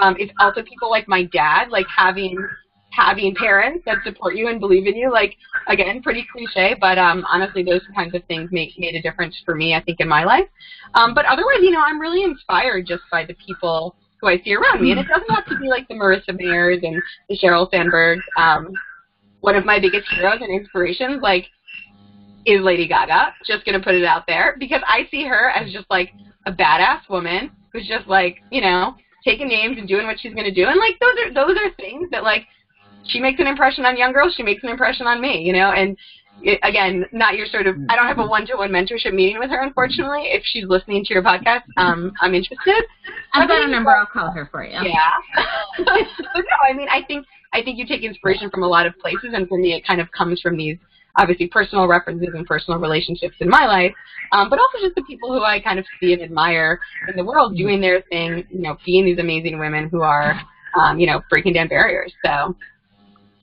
[0.00, 2.36] Um, it's also people like my dad, like having
[2.90, 5.12] having parents that support you and believe in you.
[5.12, 5.36] Like
[5.68, 9.54] again, pretty cliche, but um, honestly, those kinds of things make made a difference for
[9.54, 9.74] me.
[9.74, 10.48] I think in my life.
[10.94, 14.54] Um, but otherwise, you know, I'm really inspired just by the people who I see
[14.54, 17.70] around me, and it doesn't have to be like the Marissa Mayers and the Sheryl
[17.70, 18.18] Sandberg.
[18.36, 18.72] Um,
[19.40, 21.46] one of my biggest heroes and inspirations, like,
[22.44, 23.34] is Lady Gaga.
[23.46, 26.12] Just gonna put it out there because I see her as just like
[26.46, 30.54] a badass woman who's just like, you know, taking names and doing what she's gonna
[30.54, 32.46] do, and like those are those are things that like
[33.06, 35.72] she makes an impression on young girls, she makes an impression on me, you know,
[35.72, 35.96] and
[36.62, 37.76] again, not your sort of.
[37.88, 40.24] I don't have a one-to-one mentorship meeting with her, unfortunately.
[40.26, 42.84] If she's listening to your podcast, um, I'm interested.
[43.32, 43.90] I've got a number.
[43.90, 44.78] I'll call her for you.
[44.82, 45.12] Yeah.
[45.78, 45.86] but
[46.36, 49.30] no, I mean, I think I think you take inspiration from a lot of places,
[49.34, 50.76] and for me, it kind of comes from these
[51.16, 53.92] obviously personal references and personal relationships in my life,
[54.32, 57.24] um, but also just the people who I kind of see and admire in the
[57.24, 60.40] world doing their thing, you know, being these amazing women who are,
[60.80, 62.12] um, you know, breaking down barriers.
[62.24, 62.54] So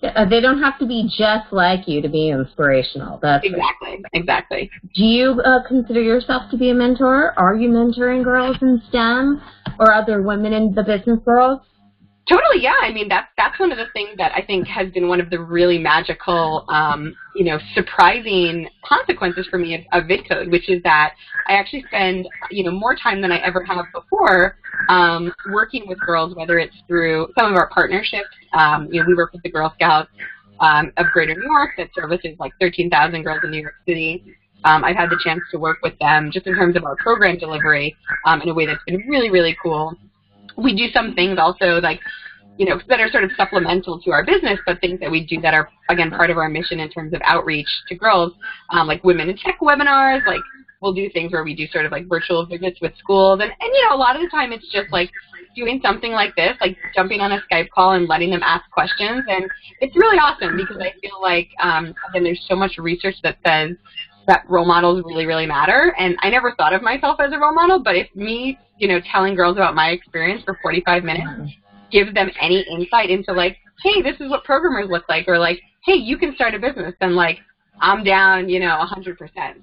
[0.02, 3.20] they don't have to be just like you to be inspirational.
[3.22, 4.72] That's exactly, exactly.
[4.94, 7.34] Do you uh, consider yourself to be a mentor?
[7.38, 9.42] Are you mentoring girls in STEM
[9.80, 11.62] or other women in the business world?
[12.28, 12.74] Totally, yeah.
[12.82, 15.30] I mean, that's that's one of the things that I think has been one of
[15.30, 20.82] the really magical, um, you know, surprising consequences for me of, of VidCode, which is
[20.82, 21.14] that
[21.48, 24.58] I actually spend, you know, more time than I ever have before
[24.90, 28.30] um, working with girls, whether it's through some of our partnerships.
[28.54, 30.10] Um, you know, we work with the Girl Scouts
[30.62, 34.24] um, of Greater New York that services like 13,000 girls in New York City.
[34.64, 37.38] Um, I've had the chance to work with them just in terms of our program
[37.38, 39.96] delivery um, in a way that's been really, really cool
[40.58, 42.00] we do some things also like
[42.58, 45.42] you know that are sort of supplemental to our business but things that we do
[45.42, 48.34] that are again part of our mission in terms of outreach to girls
[48.72, 50.42] um, like women in tech webinars like
[50.86, 53.40] we'll do things where we do sort of like virtual visits with schools.
[53.42, 55.10] And, and you know a lot of the time it's just like
[55.56, 59.24] doing something like this like jumping on a skype call and letting them ask questions.
[59.28, 59.50] And
[59.82, 63.76] it's really awesome because i feel like um, again there's so much research that says
[64.28, 65.96] that role models really, really matter.
[65.98, 69.00] And I never thought of myself as a role model, but if me, you know,
[69.12, 71.54] telling girls about my experience for 45 minutes
[71.92, 75.62] gives them any insight into like, hey, this is what programmers look like, or like,
[75.86, 77.40] hey, you can start a business, then like,
[77.80, 79.18] I'm down, you know, 100%.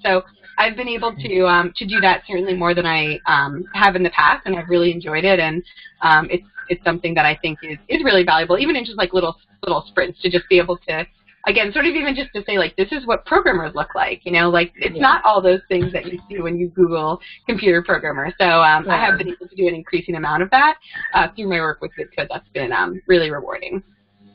[0.04, 0.22] So
[0.58, 4.02] I've been able to um, to do that certainly more than I um, have in
[4.02, 5.40] the past, and I've really enjoyed it.
[5.40, 5.62] And
[6.02, 9.12] um, it's it's something that I think is is really valuable, even in just like
[9.12, 11.06] little little sprints, to just be able to
[11.46, 14.32] again, sort of even just to say like this is what programmers look like, you
[14.32, 15.02] know, like it's yeah.
[15.02, 18.32] not all those things that you see when you Google computer programmer.
[18.38, 18.94] So um, yeah.
[18.94, 20.76] I have been able to do an increasing amount of that
[21.14, 22.28] uh, through my work with VidCode.
[22.28, 23.82] That's been um, really rewarding.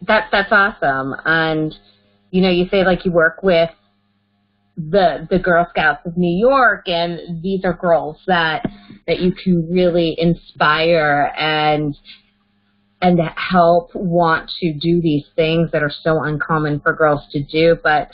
[0.07, 1.15] That that's awesome.
[1.25, 1.73] And
[2.31, 3.69] you know, you say like you work with
[4.77, 8.63] the the Girl Scouts of New York, and these are girls that
[9.07, 11.97] that you can really inspire and
[13.01, 17.43] and that help want to do these things that are so uncommon for girls to
[17.43, 17.77] do.
[17.83, 18.09] But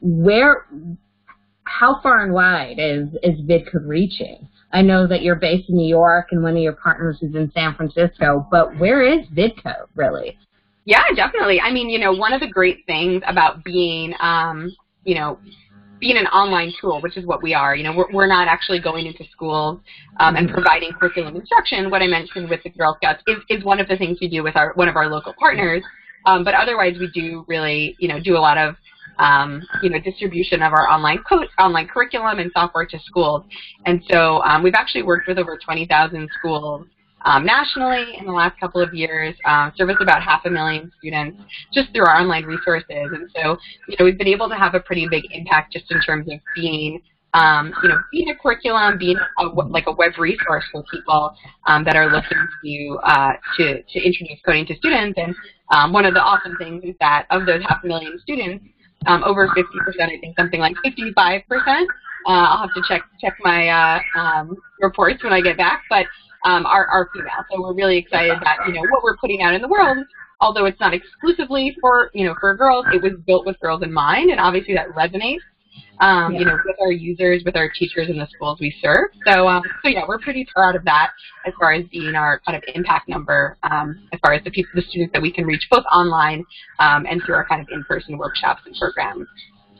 [0.00, 0.66] where,
[1.64, 4.48] how far and wide is is VidCode reaching?
[4.72, 7.50] I know that you're based in New York and one of your partners is in
[7.52, 10.38] San Francisco, but where is VidCode really?
[10.84, 11.60] Yeah, definitely.
[11.60, 15.38] I mean, you know, one of the great things about being, um, you know,
[16.00, 17.76] being an online tool, which is what we are.
[17.76, 19.80] You know, we're, we're not actually going into schools
[20.18, 21.90] um, and providing curriculum instruction.
[21.90, 24.42] What I mentioned with the Girl Scouts is, is one of the things we do
[24.42, 25.82] with our one of our local partners.
[26.26, 28.76] Um, but otherwise, we do really, you know, do a lot of,
[29.18, 33.44] um, you know, distribution of our online co- online curriculum and software to schools.
[33.86, 36.86] And so um, we've actually worked with over 20,000 schools
[37.24, 41.40] um, nationally in the last couple of years, um, service about half a million students
[41.72, 42.84] just through our online resources.
[42.88, 43.56] And so,
[43.88, 46.38] you know, we've been able to have a pretty big impact just in terms of
[46.54, 47.02] being,
[47.34, 51.34] um, you know, being a curriculum, being a, like a web resource for people
[51.66, 55.18] um, that are looking to, uh, to to introduce coding to students.
[55.18, 55.34] And
[55.70, 58.64] um, one of the awesome things is that of those half a million students,
[59.06, 59.62] um, over 50%,
[60.00, 61.42] I think something like 55%.
[62.26, 66.04] Uh, I'll have to check check my uh, um, reports when I get back, but
[66.44, 67.44] um, are, are female.
[67.50, 69.98] So we're really excited that you know what we're putting out in the world,
[70.40, 73.92] although it's not exclusively for you know for girls, it was built with girls in
[73.92, 75.40] mind, and obviously that resonates.
[76.00, 76.38] Um, yeah.
[76.38, 79.10] You know, with our users, with our teachers in the schools we serve.
[79.26, 81.10] So, um, so yeah, we're pretty proud of that
[81.46, 84.70] as far as being our kind of impact number, um, as far as the people,
[84.74, 86.46] the students that we can reach both online
[86.78, 89.26] um, and through our kind of in-person workshops and programs.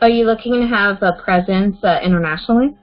[0.02, 2.76] Are you looking to have a presence uh, internationally?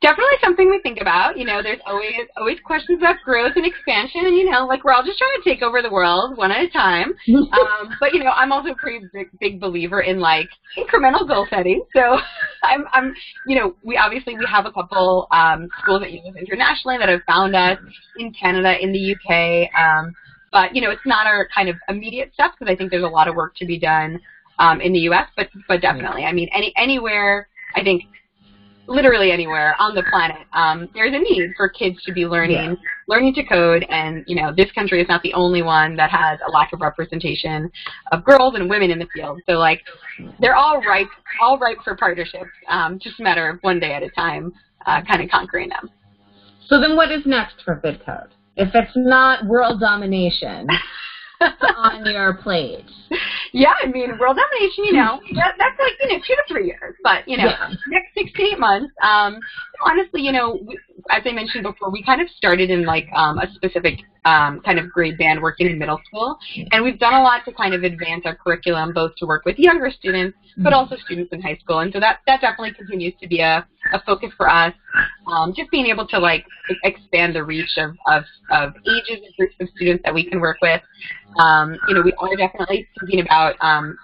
[0.00, 1.38] Definitely something we think about.
[1.38, 4.92] You know, there's always always questions about growth and expansion, and you know, like we're
[4.92, 7.14] all just trying to take over the world one at a time.
[7.28, 11.46] um, but you know, I'm also a pretty big, big believer in like incremental goal
[11.50, 11.82] setting.
[11.94, 12.18] So
[12.62, 13.14] I'm, I'm,
[13.46, 17.08] you know, we obviously we have a couple um, schools that use us internationally that
[17.08, 17.78] have found us
[18.18, 19.70] in Canada, in the UK.
[19.78, 20.14] Um,
[20.52, 23.08] but you know, it's not our kind of immediate steps because I think there's a
[23.08, 24.20] lot of work to be done
[24.58, 25.28] um, in the U.S.
[25.36, 28.02] But but definitely, I mean, any anywhere I think
[28.90, 32.74] literally anywhere on the planet, um, there's a need for kids to be learning Yeah.
[33.08, 33.84] learning to code.
[33.88, 36.80] And you know, this country is not the only one that has a lack of
[36.80, 37.70] representation
[38.12, 39.40] of girls and women in the field.
[39.46, 39.82] So like,
[40.40, 41.08] they're all ripe,
[41.40, 42.50] all ripe for partnerships.
[42.68, 44.52] Um, just a matter of one day at a time,
[44.86, 45.90] uh, kind of conquering them.
[46.66, 48.28] So then what is next for VidCode?
[48.56, 50.66] If it's not world domination
[51.76, 52.84] on your plate.
[53.52, 56.66] yeah, I mean, world domination, you know, that, that's like, you know, two to three
[56.66, 56.94] years.
[57.02, 57.70] But, you know, Yeah.
[57.88, 59.40] next six to eight months, um,
[59.82, 60.78] honestly, you know, we,
[61.10, 64.78] as I mentioned before, we kind of started in like um, a specific um, kind
[64.78, 66.38] of grade band working in middle school.
[66.72, 69.58] And we've done a lot to kind of advance our curriculum, both to work with
[69.58, 71.78] younger students, but also students in high school.
[71.80, 74.74] And so that, that definitely continues to be a, a focus for us.
[75.26, 76.44] Um, just being able to like
[76.84, 80.58] expand the reach of, of, of ages and groups of students that we can work
[80.60, 80.82] with.
[81.38, 83.96] Um, you know, we are definitely thinking about um,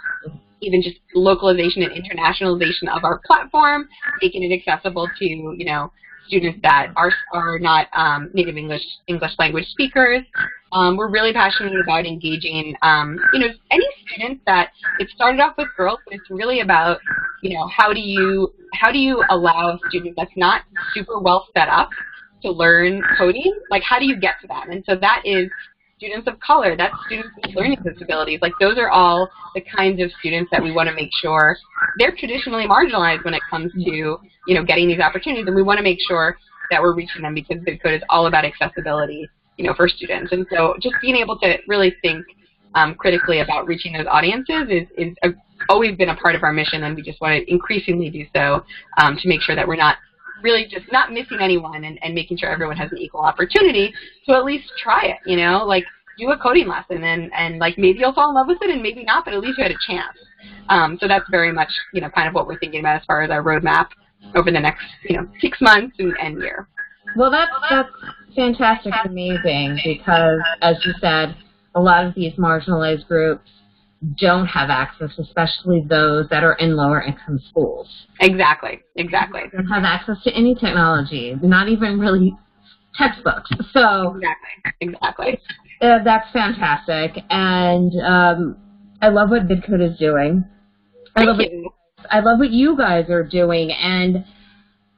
[0.61, 3.89] even just localization and internationalization of our platform,
[4.23, 5.93] making it accessible to you know
[6.27, 10.23] students that are are not um, native English English language speakers.
[10.73, 15.57] Um, we're really passionate about engaging um, you know any students that it started off
[15.57, 17.01] with girls, but it's really about
[17.43, 20.63] you know how do you how do you allow a student that's not
[20.95, 21.91] super well set up
[22.43, 23.55] to learn coding?
[23.71, 24.71] Like how do you get to them?
[24.71, 25.49] And so that is
[25.97, 28.39] students of color, that's students with learning disabilities.
[28.43, 31.57] Like those are all the kinds of students that we want to make sure
[31.99, 35.79] they're traditionally marginalized when it comes to, you know, getting these opportunities and we want
[35.79, 36.37] to make sure
[36.71, 40.33] that we're reaching them because VidCode is all about accessibility, you know, for students.
[40.33, 42.27] And so just being able to really think
[42.75, 45.29] um, critically about reaching those audiences is, is a,
[45.71, 48.63] always been a part of our mission and we just want to increasingly do so
[48.99, 49.97] um, to make sure that we're not
[50.43, 53.93] really just not missing anyone and, and making sure everyone has an equal opportunity
[54.27, 55.85] to at least try it, you know, like
[56.19, 58.83] do a coding lesson and, and like maybe you'll fall in love with it and
[58.83, 60.17] maybe not, but at least you had a chance.
[60.69, 63.23] Um, so that's very much, you know, kind of what we're thinking about as far
[63.23, 63.89] as our roadmap
[64.35, 66.69] over the next, you know, six months and, and year.
[67.17, 67.89] Well, that's that's
[68.35, 71.37] fantastic, amazing because, as you said,
[71.75, 73.49] a lot of these marginalized groups
[74.19, 77.89] don't have access, especially those that are in lower income schools.
[78.21, 79.43] Exactly, exactly.
[79.51, 82.37] They don't have access to any technology, not even really
[82.97, 83.51] textbooks.
[83.73, 85.41] So Exactly, exactly.
[85.81, 88.57] uh, that's fantastic, and um,
[89.01, 90.45] I love what VidCode is doing.
[91.17, 91.73] I love Thank what.
[92.11, 93.71] I love what you guys are doing.
[93.73, 94.25] And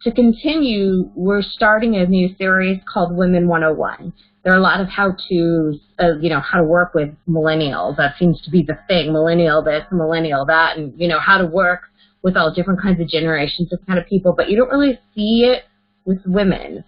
[0.03, 4.13] to continue, we're starting a new series called Women 101.
[4.49, 7.99] There are a lot of how to, uh, you know, how to work with millennials.
[7.99, 11.45] That seems to be the thing, millennial this, millennial that, and, you know, how to
[11.45, 11.83] work
[12.23, 14.33] with all different kinds of generations of kind of people.
[14.35, 15.65] But you don't really see it
[16.07, 16.83] with women.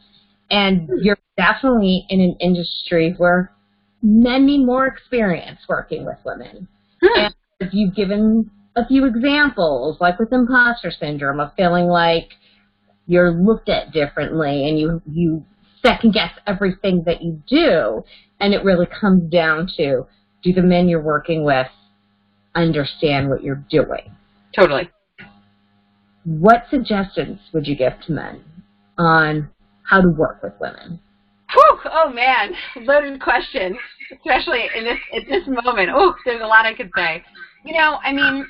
[0.51, 3.53] And you're definitely in an industry where
[4.03, 6.66] men need more experience working with women.
[7.03, 7.27] Hmm.
[7.61, 12.31] And you've given a few examples, like with imposter syndrome, of feeling like
[13.07, 15.44] you're looked at differently and you you
[15.83, 18.05] second guess everything that you do,
[18.40, 20.07] and it really comes down to
[20.43, 21.66] do the men you're working with
[22.55, 24.14] understand what you're doing?
[24.55, 24.90] Totally.
[26.25, 28.45] What suggestions would you give to men
[28.99, 29.49] on
[29.83, 31.01] how to work with women?
[31.53, 33.77] Whew, oh man, loaded question,
[34.12, 35.90] especially in this at this moment.
[35.93, 37.25] Oh, there's a lot I could say.
[37.64, 38.47] You know, I mean,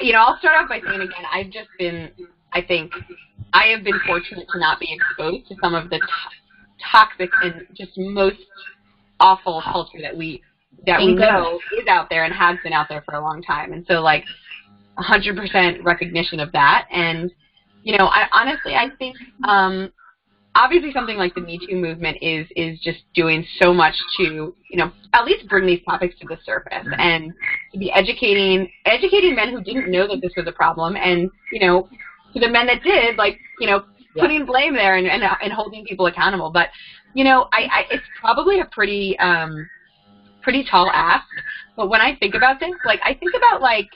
[0.00, 2.10] you know, I'll start off by saying again, I've just been,
[2.52, 2.92] I think,
[3.52, 6.06] I have been fortunate to not be exposed to some of the to-
[6.90, 8.38] toxic and just most
[9.20, 10.42] awful culture that we
[10.86, 13.72] that we know is out there and has been out there for a long time.
[13.72, 14.24] And so, like,
[14.98, 16.86] 100% recognition of that.
[16.90, 17.30] And
[17.82, 19.16] you know, I honestly, I think.
[19.46, 19.92] um
[20.54, 24.76] obviously something like the Me Too movement is is just doing so much to you
[24.76, 27.32] know at least bring these topics to the surface and
[27.72, 31.60] to be educating educating men who didn't know that this was a problem and you
[31.60, 31.88] know
[32.34, 33.80] to the men that did like you know
[34.14, 34.22] Yeah.
[34.24, 36.50] putting blame there and, and and holding people accountable.
[36.50, 36.68] But
[37.14, 39.66] you know I, I it's probably a pretty um
[40.42, 41.24] pretty tall ask.
[41.76, 43.86] But when I think about this like I think about like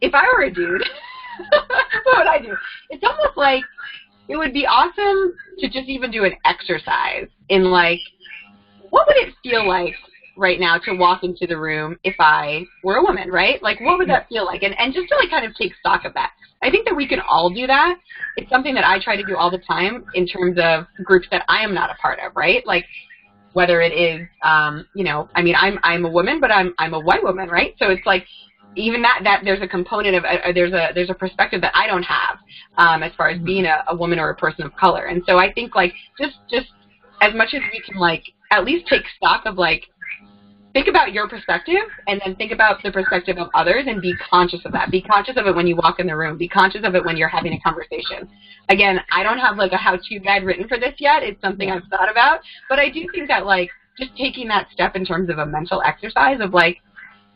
[0.00, 0.82] if I were a dude
[2.04, 2.54] what would I do?
[2.90, 3.62] It's almost like
[4.28, 8.00] it would be awesome to just even do an exercise in like
[8.90, 9.94] what would it feel like
[10.36, 13.62] right now to walk into the room if I were a woman, right?
[13.62, 14.62] Like what would that feel like?
[14.62, 16.30] And and just to like kind of take stock of that.
[16.62, 17.96] I think that we can all do that.
[18.36, 21.44] It's something that I try to do all the time in terms of groups that
[21.48, 22.66] I am not a part of, right?
[22.66, 22.84] Like
[23.52, 26.94] whether it is um, you know, I mean I'm I'm a woman but I'm I'm
[26.94, 27.74] a white woman, right?
[27.78, 28.26] So it's like
[28.76, 31.86] even that that there's a component of uh, there's a there's a perspective that I
[31.86, 32.38] don't have
[32.76, 35.06] um, as far as being a, a woman or a person of color.
[35.06, 36.66] And so I think like just just
[37.22, 39.84] as much as we can like at least take stock of like
[40.76, 44.60] think about your perspective and then think about the perspective of others and be conscious
[44.66, 44.90] of that.
[44.90, 46.36] Be conscious of it when you walk in the room.
[46.36, 48.28] Be conscious of it when you're having a conversation.
[48.68, 51.22] Again, I don't have like a how-to guide written for this yet.
[51.22, 54.96] It's something I've thought about, but I do think that like just taking that step
[54.96, 56.76] in terms of a mental exercise of like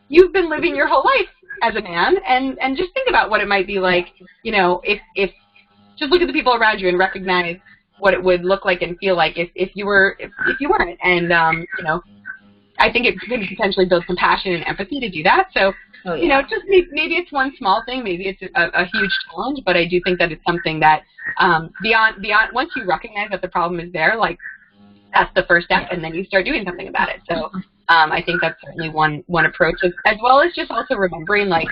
[0.09, 1.29] you've been living your whole life
[1.63, 4.09] as a man and and just think about what it might be like,
[4.43, 5.31] you know, if if
[5.97, 7.57] just look at the people around you and recognize
[8.01, 10.69] what it would look like and feel like if if you were if, if you
[10.69, 12.03] weren't and um, you know,
[12.81, 15.49] I think it could potentially build compassion and empathy to do that.
[15.55, 15.73] So,
[16.07, 16.23] Oh, yeah.
[16.23, 19.61] you know, just maybe, maybe it's one small thing, maybe it's a, a huge challenge,
[19.67, 21.03] but I do think that it's something that
[21.39, 24.39] um, beyond beyond once you recognize that the problem is there, like
[25.13, 27.21] that's the first step, and then you start doing something about it.
[27.29, 27.51] So,
[27.91, 31.49] um, I think that's certainly one one approach, as, as well as just also remembering
[31.49, 31.69] like.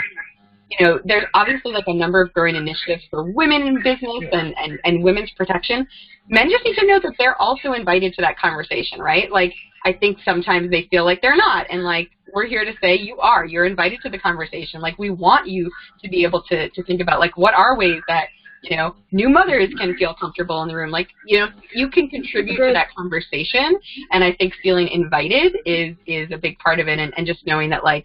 [0.71, 4.55] You know, there's obviously like a number of growing initiatives for women in business and,
[4.59, 5.87] and, and women's protection.
[6.29, 9.31] Men just need to know that they're also invited to that conversation, right?
[9.33, 9.55] Like,
[9.87, 11.67] I think sometimes they feel like they're not.
[11.71, 13.47] And like, we're here to say you are.
[13.47, 14.83] You're invited to the conversation.
[14.83, 15.71] Like, we want you
[16.03, 18.27] to be able to, to think about, like, what are ways that,
[18.63, 20.91] you know, new mothers can feel comfortable in the room.
[20.91, 23.79] Like, you know, you can contribute to that conversation.
[24.11, 26.99] And I think feeling invited is, is a big part of it.
[26.99, 28.05] And, and just knowing that, like,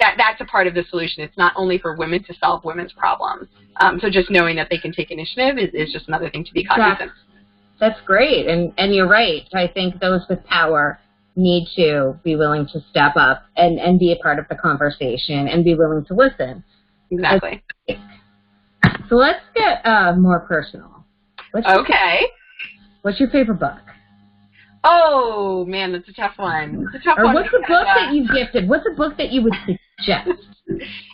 [0.00, 1.22] that that's a part of the solution.
[1.22, 3.48] It's not only for women to solve women's problems.
[3.80, 6.52] Um, so just knowing that they can take initiative is, is just another thing to
[6.52, 7.12] be cognizant.
[7.80, 9.42] That's great, and and you're right.
[9.54, 10.98] I think those with power
[11.36, 15.48] need to be willing to step up and and be a part of the conversation
[15.48, 16.62] and be willing to listen.
[17.10, 17.62] Exactly.
[19.08, 21.04] So let's get uh, more personal.
[21.52, 22.26] What's your, Okay.
[23.02, 23.78] what's your favorite book?
[24.82, 26.86] Oh man, that's a tough one.
[26.94, 27.34] It's a tough Or one.
[27.34, 28.68] what's a book that you gifted?
[28.68, 29.54] What's a book that you would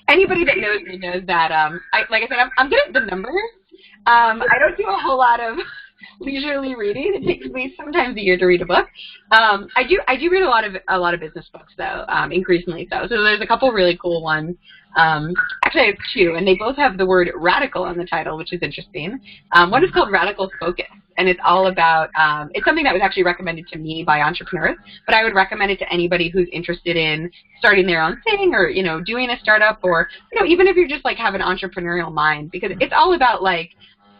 [0.08, 2.92] anybody that knows me knows that um I like I said I'm I'm good at
[2.92, 3.34] the numbers.
[4.06, 5.56] Um I don't do a whole lot of
[6.20, 7.12] leisurely reading.
[7.14, 8.86] It takes me sometimes a year to read a book.
[9.32, 12.04] Um I do I do read a lot of a lot of business books though,
[12.08, 13.06] um increasingly so.
[13.08, 14.56] So there's a couple really cool ones.
[14.96, 15.34] Um
[15.64, 18.52] actually I have two and they both have the word radical on the title, which
[18.52, 19.20] is interesting.
[19.52, 20.86] Um one is called Radical Focus
[21.20, 24.76] and it's all about um, it's something that was actually recommended to me by entrepreneurs
[25.06, 28.68] but i would recommend it to anybody who's interested in starting their own thing or
[28.68, 31.42] you know doing a startup or you know even if you're just like have an
[31.42, 33.70] entrepreneurial mind because it's all about like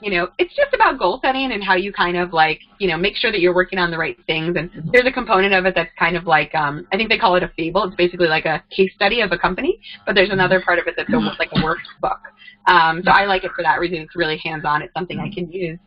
[0.01, 2.97] you know it's just about goal setting and how you kind of like you know
[2.97, 4.57] make sure that you're working on the right things.
[4.57, 7.37] And there's a component of it that's kind of like um i think they call
[7.37, 7.85] it a fable.
[7.85, 10.95] It's basically like a case study of a company but there's another part of it
[10.97, 12.21] that's almost like a workbook.
[12.67, 13.99] Um so i like it for that reason.
[13.99, 15.79] It's really hands on it's something i can use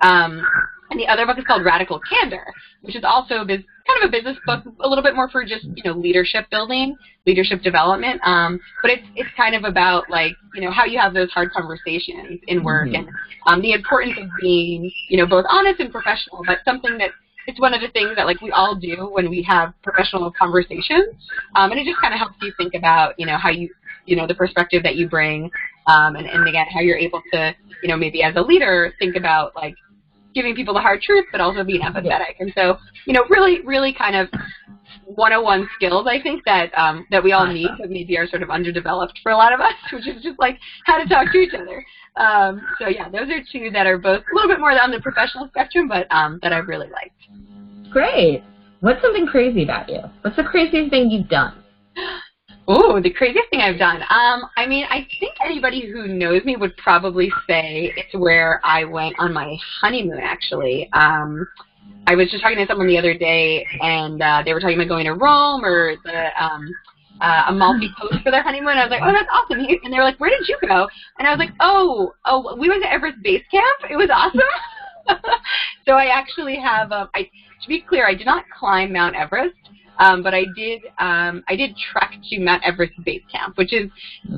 [0.00, 0.44] um,
[0.90, 2.46] and the other book is called Radical Candor,
[2.82, 5.64] which is also biz- kind of a business book, a little bit more for just
[5.64, 8.20] you know leadership building, leadership development.
[8.24, 11.50] Um, but it's it's kind of about like you know how you have those hard
[11.52, 13.08] conversations in work and
[13.46, 16.42] um, the importance of being you know both honest and professional.
[16.46, 17.10] But something that
[17.46, 21.14] it's one of the things that like we all do when we have professional conversations,
[21.54, 23.70] um, and it just kind of helps you think about you know how you
[24.04, 25.50] you know the perspective that you bring,
[25.86, 29.16] um, and and again how you're able to you know maybe as a leader think
[29.16, 29.74] about like
[30.36, 32.36] giving people the hard truth, but also being empathetic.
[32.38, 32.76] And so,
[33.06, 34.28] you know, really, really kind of
[35.06, 38.50] 101 skills I think that um, that we all need, but maybe are sort of
[38.50, 41.54] underdeveloped for a lot of us, which is just like how to talk to each
[41.54, 41.84] other.
[42.16, 45.00] Um, so yeah, those are two that are both a little bit more on the
[45.00, 47.90] professional spectrum, but um, that I've really liked.
[47.90, 48.44] Great.
[48.80, 50.00] What's something crazy about you?
[50.20, 51.54] What's the craziest thing you've done?
[52.68, 54.02] Ooh, the craziest thing I've done.
[54.02, 58.84] Um, I mean, I think anybody who knows me would probably say it's where I
[58.84, 60.18] went on my honeymoon.
[60.20, 61.46] Actually, um,
[62.08, 64.88] I was just talking to someone the other day, and uh, they were talking about
[64.88, 66.68] going to Rome or the um,
[67.20, 68.76] uh, Amalfi Coast for their honeymoon.
[68.76, 69.60] I was like, oh, that's awesome.
[69.60, 70.88] And they were like, where did you go?
[71.18, 73.90] And I was like, oh, oh, we went to Everest Base Camp.
[73.90, 74.40] It was awesome.
[75.86, 76.90] so I actually have.
[76.90, 77.30] Um, I
[77.62, 79.54] to be clear, I did not climb Mount Everest.
[79.98, 83.90] Um, but I did um, I did trek to Mount Everest Base Camp, which is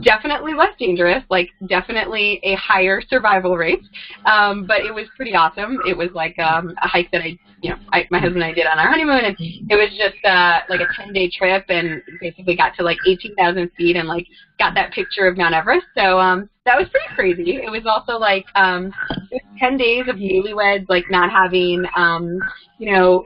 [0.02, 3.82] definitely less dangerous, like definitely a higher survival rate.
[4.24, 5.78] Um, but it was pretty awesome.
[5.86, 8.54] It was like um, a hike that I, you know, I, my husband and I
[8.54, 12.02] did on our honeymoon, and it was just uh, like a 10 day trip, and
[12.20, 14.26] basically got to like 18,000 feet and like
[14.59, 15.86] got that picture of Mount Everest.
[15.96, 17.56] So um, that was pretty crazy.
[17.56, 18.92] It was also like um,
[19.30, 22.38] it was 10 days of newlyweds, like not having, um,
[22.78, 23.24] you know,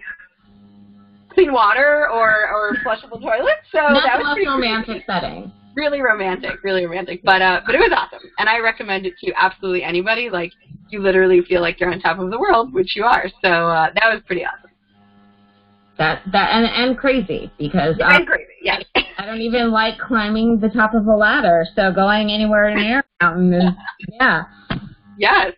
[1.33, 3.67] clean water or or flushable toilets.
[3.73, 5.53] So Not that was pretty romantic setting.
[5.75, 7.23] really romantic, really romantic.
[7.25, 10.31] But uh, but it was awesome, and I recommend it to absolutely anybody.
[10.31, 10.53] Like
[10.91, 13.25] you literally feel like you're on top of the world, which you are.
[13.43, 14.71] So uh, that was pretty awesome.
[15.99, 18.83] That that and and crazy because um, and crazy, yes.
[19.19, 21.65] I don't even like climbing the top of a ladder.
[21.77, 23.65] So going anywhere in near a mountain is
[24.21, 24.43] yeah.
[25.19, 25.53] yes.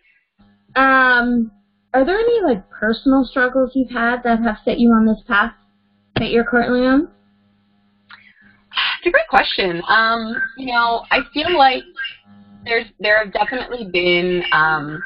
[0.75, 1.51] Um.
[1.93, 5.53] are there any like personal struggles you've had that have set you on this path
[6.15, 7.09] that you're currently on?
[8.99, 9.81] It's a great question.
[9.87, 11.83] Um, you know, I feel like
[12.65, 15.01] there's there have definitely been um,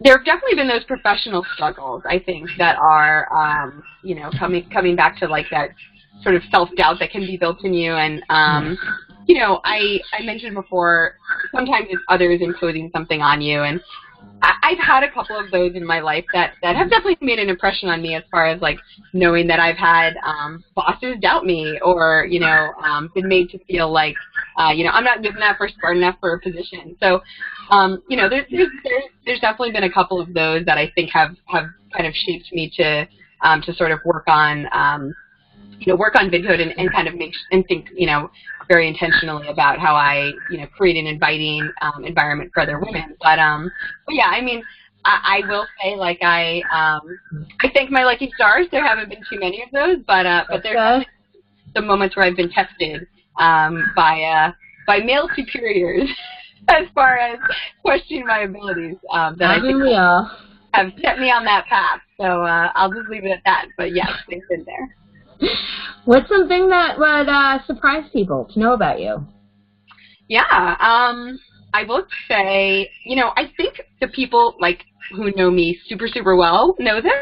[0.00, 2.02] there have definitely been those professional struggles.
[2.08, 5.70] I think that are um, you know coming coming back to like that
[6.22, 8.78] sort of self doubt that can be built in you, and um,
[9.26, 11.16] you know, I I mentioned before
[11.54, 13.80] sometimes it's others imposing something on you, and
[14.62, 17.48] I've had a couple of those in my life that that have definitely made an
[17.48, 18.78] impression on me as far as like
[19.12, 23.58] knowing that I've had um, bosses doubt me or you know um, been made to
[23.64, 24.16] feel like
[24.58, 26.96] uh, you know I'm not good enough or smart enough for a position.
[27.00, 27.20] So
[27.70, 28.68] um, you know there's, there's
[29.24, 32.52] there's definitely been a couple of those that I think have have kind of shaped
[32.52, 33.06] me to
[33.42, 35.14] um, to sort of work on um,
[35.78, 38.30] you know work on VidCode and, and kind of make and think you know
[38.68, 43.16] very intentionally about how I, you know, create an inviting um, environment for other women.
[43.20, 43.70] But um,
[44.06, 44.62] but yeah, I mean,
[45.04, 47.18] I, I will say like I um,
[47.60, 48.66] I thank my lucky stars.
[48.70, 51.04] There haven't been too many of those, but uh, but there's
[51.74, 53.06] the moments where I've been tested
[53.38, 54.52] um, by uh,
[54.86, 56.08] by male superiors
[56.68, 57.38] as far as
[57.82, 58.96] questioning my abilities.
[59.12, 59.94] Um, that I, I think we
[60.72, 62.00] have set me on that path.
[62.20, 63.66] So uh, I'll just leave it at that.
[63.76, 64.96] But yes, they've been there.
[66.04, 69.26] What's something that would uh, surprise people to know about you?
[70.28, 71.38] Yeah, um,
[71.74, 76.36] I will say, you know, I think the people like who know me super super
[76.36, 77.12] well know this,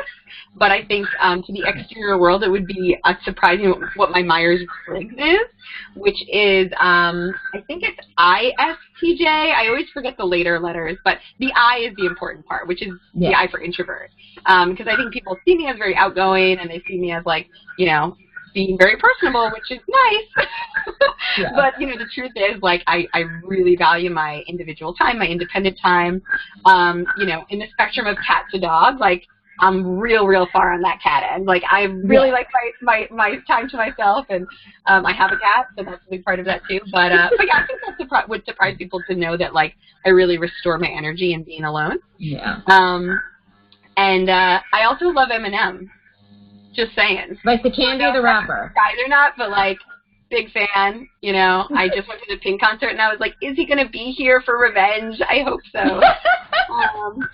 [0.55, 4.22] but I think um, to the exterior world it would be uh, surprising what my
[4.22, 5.48] Myers Briggs is,
[5.96, 9.26] which is um, I think it's ISTJ.
[9.26, 12.92] I always forget the later letters, but the I is the important part, which is
[13.14, 13.30] yeah.
[13.30, 14.11] the I for introvert.
[14.36, 17.24] Because um, I think people see me as very outgoing and they see me as
[17.24, 17.48] like
[17.78, 18.16] you know
[18.55, 20.46] being very personable, which is nice.
[21.38, 21.50] yeah.
[21.55, 25.26] But you know, the truth is, like, I I really value my individual time, my
[25.26, 26.22] independent time.
[26.64, 29.24] Um, you know, in the spectrum of cat to dog, like.
[29.61, 31.44] I'm real, real far on that cat end.
[31.44, 32.32] Like I really yeah.
[32.32, 32.48] like
[32.80, 34.44] my, my my time to myself, and
[34.86, 36.80] um, I have a cat, so that's a big part of that too.
[36.90, 39.74] But uh, but yeah, I think that would surprise people to know that like
[40.05, 41.98] I really restore my energy in being alone.
[42.18, 42.61] Yeah.
[42.66, 43.20] Um,
[43.96, 45.88] and uh, I also love Eminem.
[46.75, 47.39] Just saying.
[47.45, 48.75] Like the candy or the rapper?
[48.77, 49.79] Either not, but like
[50.31, 51.09] big fan.
[51.20, 53.66] You know, I just went to the Pink concert and I was like, is he
[53.66, 55.20] gonna be here for revenge?
[55.29, 55.79] I hope so.
[56.75, 57.29] um,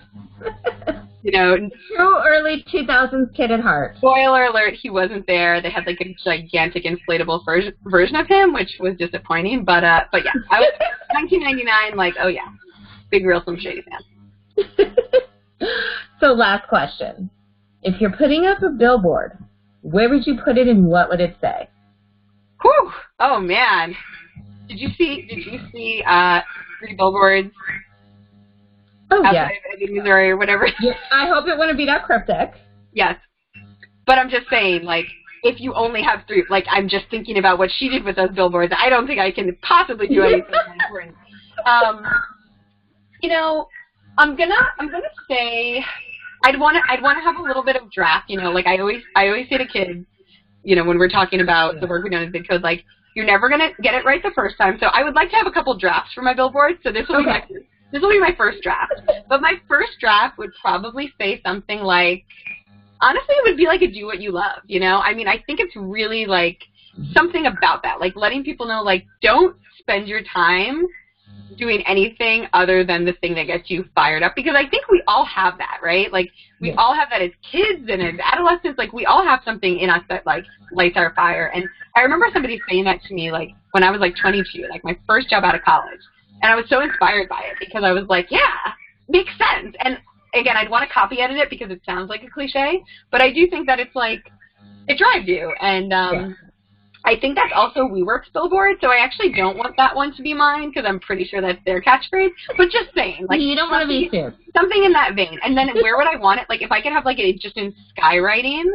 [1.23, 1.55] you know,
[1.87, 3.95] true early 2000s kid at heart.
[3.97, 5.61] Spoiler alert: he wasn't there.
[5.61, 9.63] They had like a gigantic inflatable version version of him, which was disappointing.
[9.63, 10.71] But uh, but yeah, I was
[11.13, 11.97] 1999.
[11.97, 12.47] Like, oh yeah,
[13.09, 14.95] big Real Slim Shady fan.
[16.19, 17.29] so last question.
[17.83, 19.37] If you're putting up a billboard,
[19.81, 21.69] where would you put it and what would it say?
[22.61, 22.91] Whew.
[23.19, 23.95] Oh man.
[24.67, 26.41] Did you see did you see uh
[26.79, 27.51] three billboards
[29.11, 29.85] oh, outside yeah.
[29.85, 30.67] of Missouri or whatever?
[30.81, 32.51] Yeah, I hope it wouldn't be that cryptic.
[32.93, 33.15] Yes.
[34.05, 35.05] But I'm just saying, like,
[35.43, 38.31] if you only have three like I'm just thinking about what she did with those
[38.31, 41.15] billboards, I don't think I can possibly do anything important.
[41.65, 42.05] Um
[43.21, 43.67] you know,
[44.17, 45.83] I'm gonna I'm gonna say
[46.43, 48.29] I'd want to I'd want to have a little bit of draft.
[48.29, 50.05] You know, like I always I always say to kids,
[50.63, 51.81] you know, when we're talking about yeah.
[51.81, 52.83] the work we do in VidCode, like
[53.15, 54.77] you're never gonna get it right the first time.
[54.79, 56.79] So I would like to have a couple drafts for my billboard.
[56.83, 57.45] So this will okay.
[57.47, 57.61] be my
[57.91, 58.93] this will be my first draft.
[59.27, 62.23] But my first draft would probably say something like,
[63.01, 64.61] honestly, it would be like a do what you love.
[64.67, 66.59] You know, I mean, I think it's really like
[67.13, 70.87] something about that, like letting people know, like don't spend your time
[71.57, 75.03] doing anything other than the thing that gets you fired up because I think we
[75.07, 76.11] all have that, right?
[76.11, 76.75] Like we yeah.
[76.77, 78.77] all have that as kids and as adolescents.
[78.77, 81.51] Like we all have something in us that like lights our fire.
[81.53, 81.65] And
[81.95, 84.97] I remember somebody saying that to me like when I was like 22, like my
[85.05, 85.99] first job out of college,
[86.41, 88.73] and I was so inspired by it because I was like, yeah,
[89.09, 89.75] makes sense.
[89.79, 89.97] And
[90.33, 93.33] again, I'd want to copy edit it because it sounds like a cliche, but I
[93.33, 94.31] do think that it's like
[94.87, 96.48] it drives you and um yeah.
[97.05, 100.33] I think that's also WeWork's billboard, so I actually don't want that one to be
[100.33, 102.31] mine because I'm pretty sure that's their catchphrase.
[102.57, 104.09] But just saying, like you don't want to be.
[104.55, 105.39] Something in that vein.
[105.43, 106.47] And then where would I want it?
[106.49, 108.65] Like if I could have like it just in skywriting,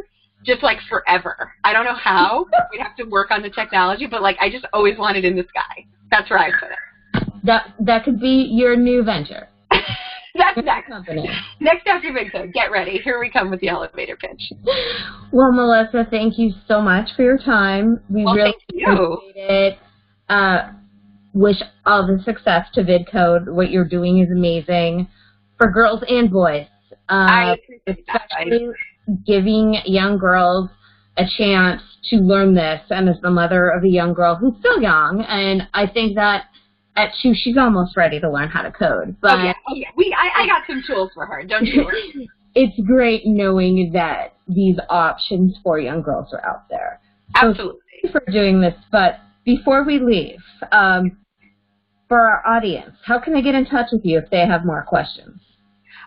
[0.44, 1.52] just like forever.
[1.64, 2.46] I don't know how.
[2.72, 5.36] We'd have to work on the technology, but like I just always want it in
[5.36, 5.86] the sky.
[6.10, 7.28] That's where I put it.
[7.44, 9.48] That that could be your new venture.
[10.34, 10.88] That's next.
[10.88, 11.28] Company.
[11.60, 12.98] Next after VidCode, get ready.
[13.02, 14.52] Here we come with the elevator pitch.
[15.32, 18.00] Well, Melissa, thank you so much for your time.
[18.08, 19.78] We well, really appreciate it.
[20.28, 20.72] Uh,
[21.32, 21.56] wish
[21.86, 23.52] all the success to VidCode.
[23.52, 25.08] What you're doing is amazing
[25.58, 26.66] for girls and boys.
[27.08, 27.56] Uh,
[27.86, 28.68] especially
[29.26, 30.70] giving young girls
[31.16, 34.80] a chance to learn this and as the mother of a young girl who's still
[34.80, 36.46] young and I think that
[36.96, 39.16] at two, she's almost ready to learn how to code.
[39.20, 39.88] But oh yeah, oh yeah.
[39.96, 41.42] We I, I got some tools for her.
[41.42, 42.28] Don't you worry.
[42.54, 47.00] it's great knowing that these options for young girls are out there.
[47.34, 47.80] Absolutely.
[48.02, 50.40] So for doing this, but before we leave,
[50.72, 51.18] um,
[52.08, 54.84] for our audience, how can they get in touch with you if they have more
[54.84, 55.40] questions?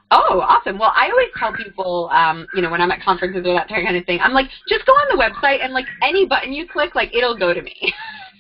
[0.10, 0.78] Oh, awesome.
[0.80, 3.98] Well, I always tell people, um, you know, when I'm at conferences or that kind
[3.98, 6.96] of thing, I'm like, just go on the website and like any button you click,
[6.96, 7.76] like it'll go to me.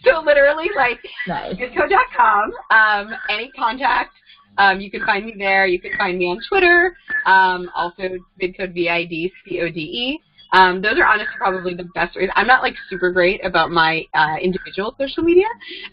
[0.03, 1.55] so literally, like, nice.
[1.55, 4.13] Vidcode.com, um, any contact,
[4.57, 5.67] um, you can find me there.
[5.67, 6.95] You can find me on Twitter,
[7.25, 8.03] um, also
[8.41, 10.21] Bidcode V-I-D-C-O-D-E.
[10.53, 12.29] Um, those are honestly probably the best ways.
[12.35, 15.47] I'm not like super great about my uh, individual social media,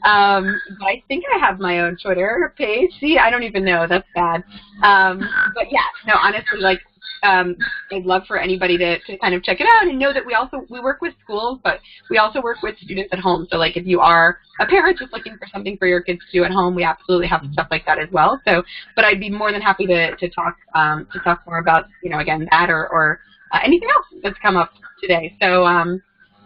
[0.04, 2.90] um, but I think I have my own Twitter page.
[3.00, 3.86] See, I don't even know.
[3.88, 4.44] That's bad.
[4.84, 6.78] Um, but yeah, no, honestly, like
[7.22, 7.56] um,
[7.92, 10.34] I'd love for anybody to, to kind of check it out and know that we
[10.34, 13.46] also we work with schools, but we also work with students at home.
[13.50, 16.38] So like if you are a parent just looking for something for your kids to
[16.38, 18.40] do at home, we absolutely have stuff like that as well.
[18.46, 18.62] So,
[18.96, 22.10] but I'd be more than happy to to talk um, to talk more about you
[22.10, 23.20] know again that or or
[23.52, 25.36] uh, anything else that's come up today.
[25.40, 26.02] So um,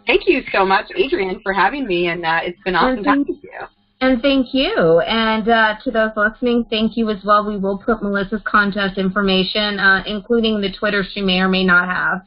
[0.07, 3.33] thank you so much, Adrienne, for having me, and uh, it's been awesome talking to
[3.33, 3.78] you.
[4.01, 5.01] And thank you.
[5.01, 7.45] And uh, to those listening, thank you as well.
[7.45, 11.89] We will put Melissa's contest information, uh, including the Twitter she may or may not
[11.89, 12.21] have,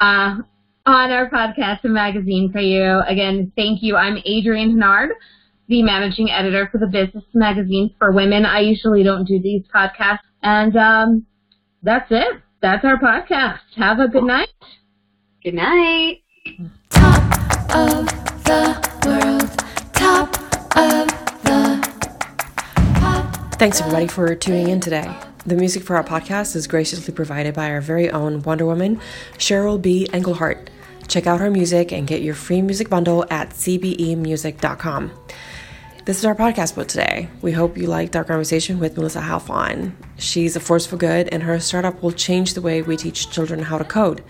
[0.00, 0.40] uh,
[0.86, 3.00] on our podcast and magazine for you.
[3.08, 3.96] Again, thank you.
[3.96, 5.08] I'm Adrienne Henard,
[5.66, 8.46] the managing editor for the Business Magazine for Women.
[8.46, 10.20] I usually don't do these podcasts.
[10.42, 11.26] And um,
[11.82, 12.40] that's it.
[12.62, 13.58] That's our podcast.
[13.76, 14.48] Have a good night.
[15.42, 16.22] Good night.
[16.90, 18.06] Top of
[18.44, 19.94] the world.
[19.94, 20.39] Top
[23.60, 25.14] Thanks, everybody, for tuning in today.
[25.44, 28.98] The music for our podcast is graciously provided by our very own Wonder Woman,
[29.36, 30.08] Cheryl B.
[30.14, 30.70] Engelhardt.
[31.08, 35.10] Check out her music and get your free music bundle at cbemusic.com.
[36.06, 37.28] This is our podcast for today.
[37.42, 39.92] We hope you liked our conversation with Melissa Halfon.
[40.16, 43.60] She's a force for good, and her startup will change the way we teach children
[43.60, 44.24] how to code.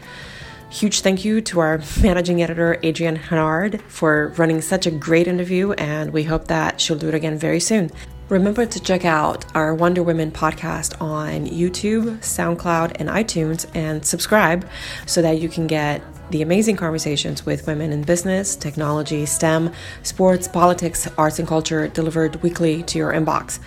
[0.70, 5.70] Huge thank you to our managing editor, Adrienne Henard, for running such a great interview,
[5.74, 7.93] and we hope that she'll do it again very soon.
[8.31, 14.68] Remember to check out our Wonder Women podcast on YouTube, SoundCloud, and iTunes, and subscribe
[15.05, 16.01] so that you can get
[16.31, 19.72] the amazing conversations with women in business, technology, STEM,
[20.05, 23.59] sports, politics, arts, and culture delivered weekly to your inbox.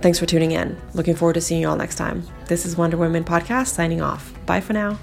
[0.00, 0.80] Thanks for tuning in.
[0.94, 2.26] Looking forward to seeing you all next time.
[2.46, 4.32] This is Wonder Women Podcast signing off.
[4.46, 4.98] Bye for now.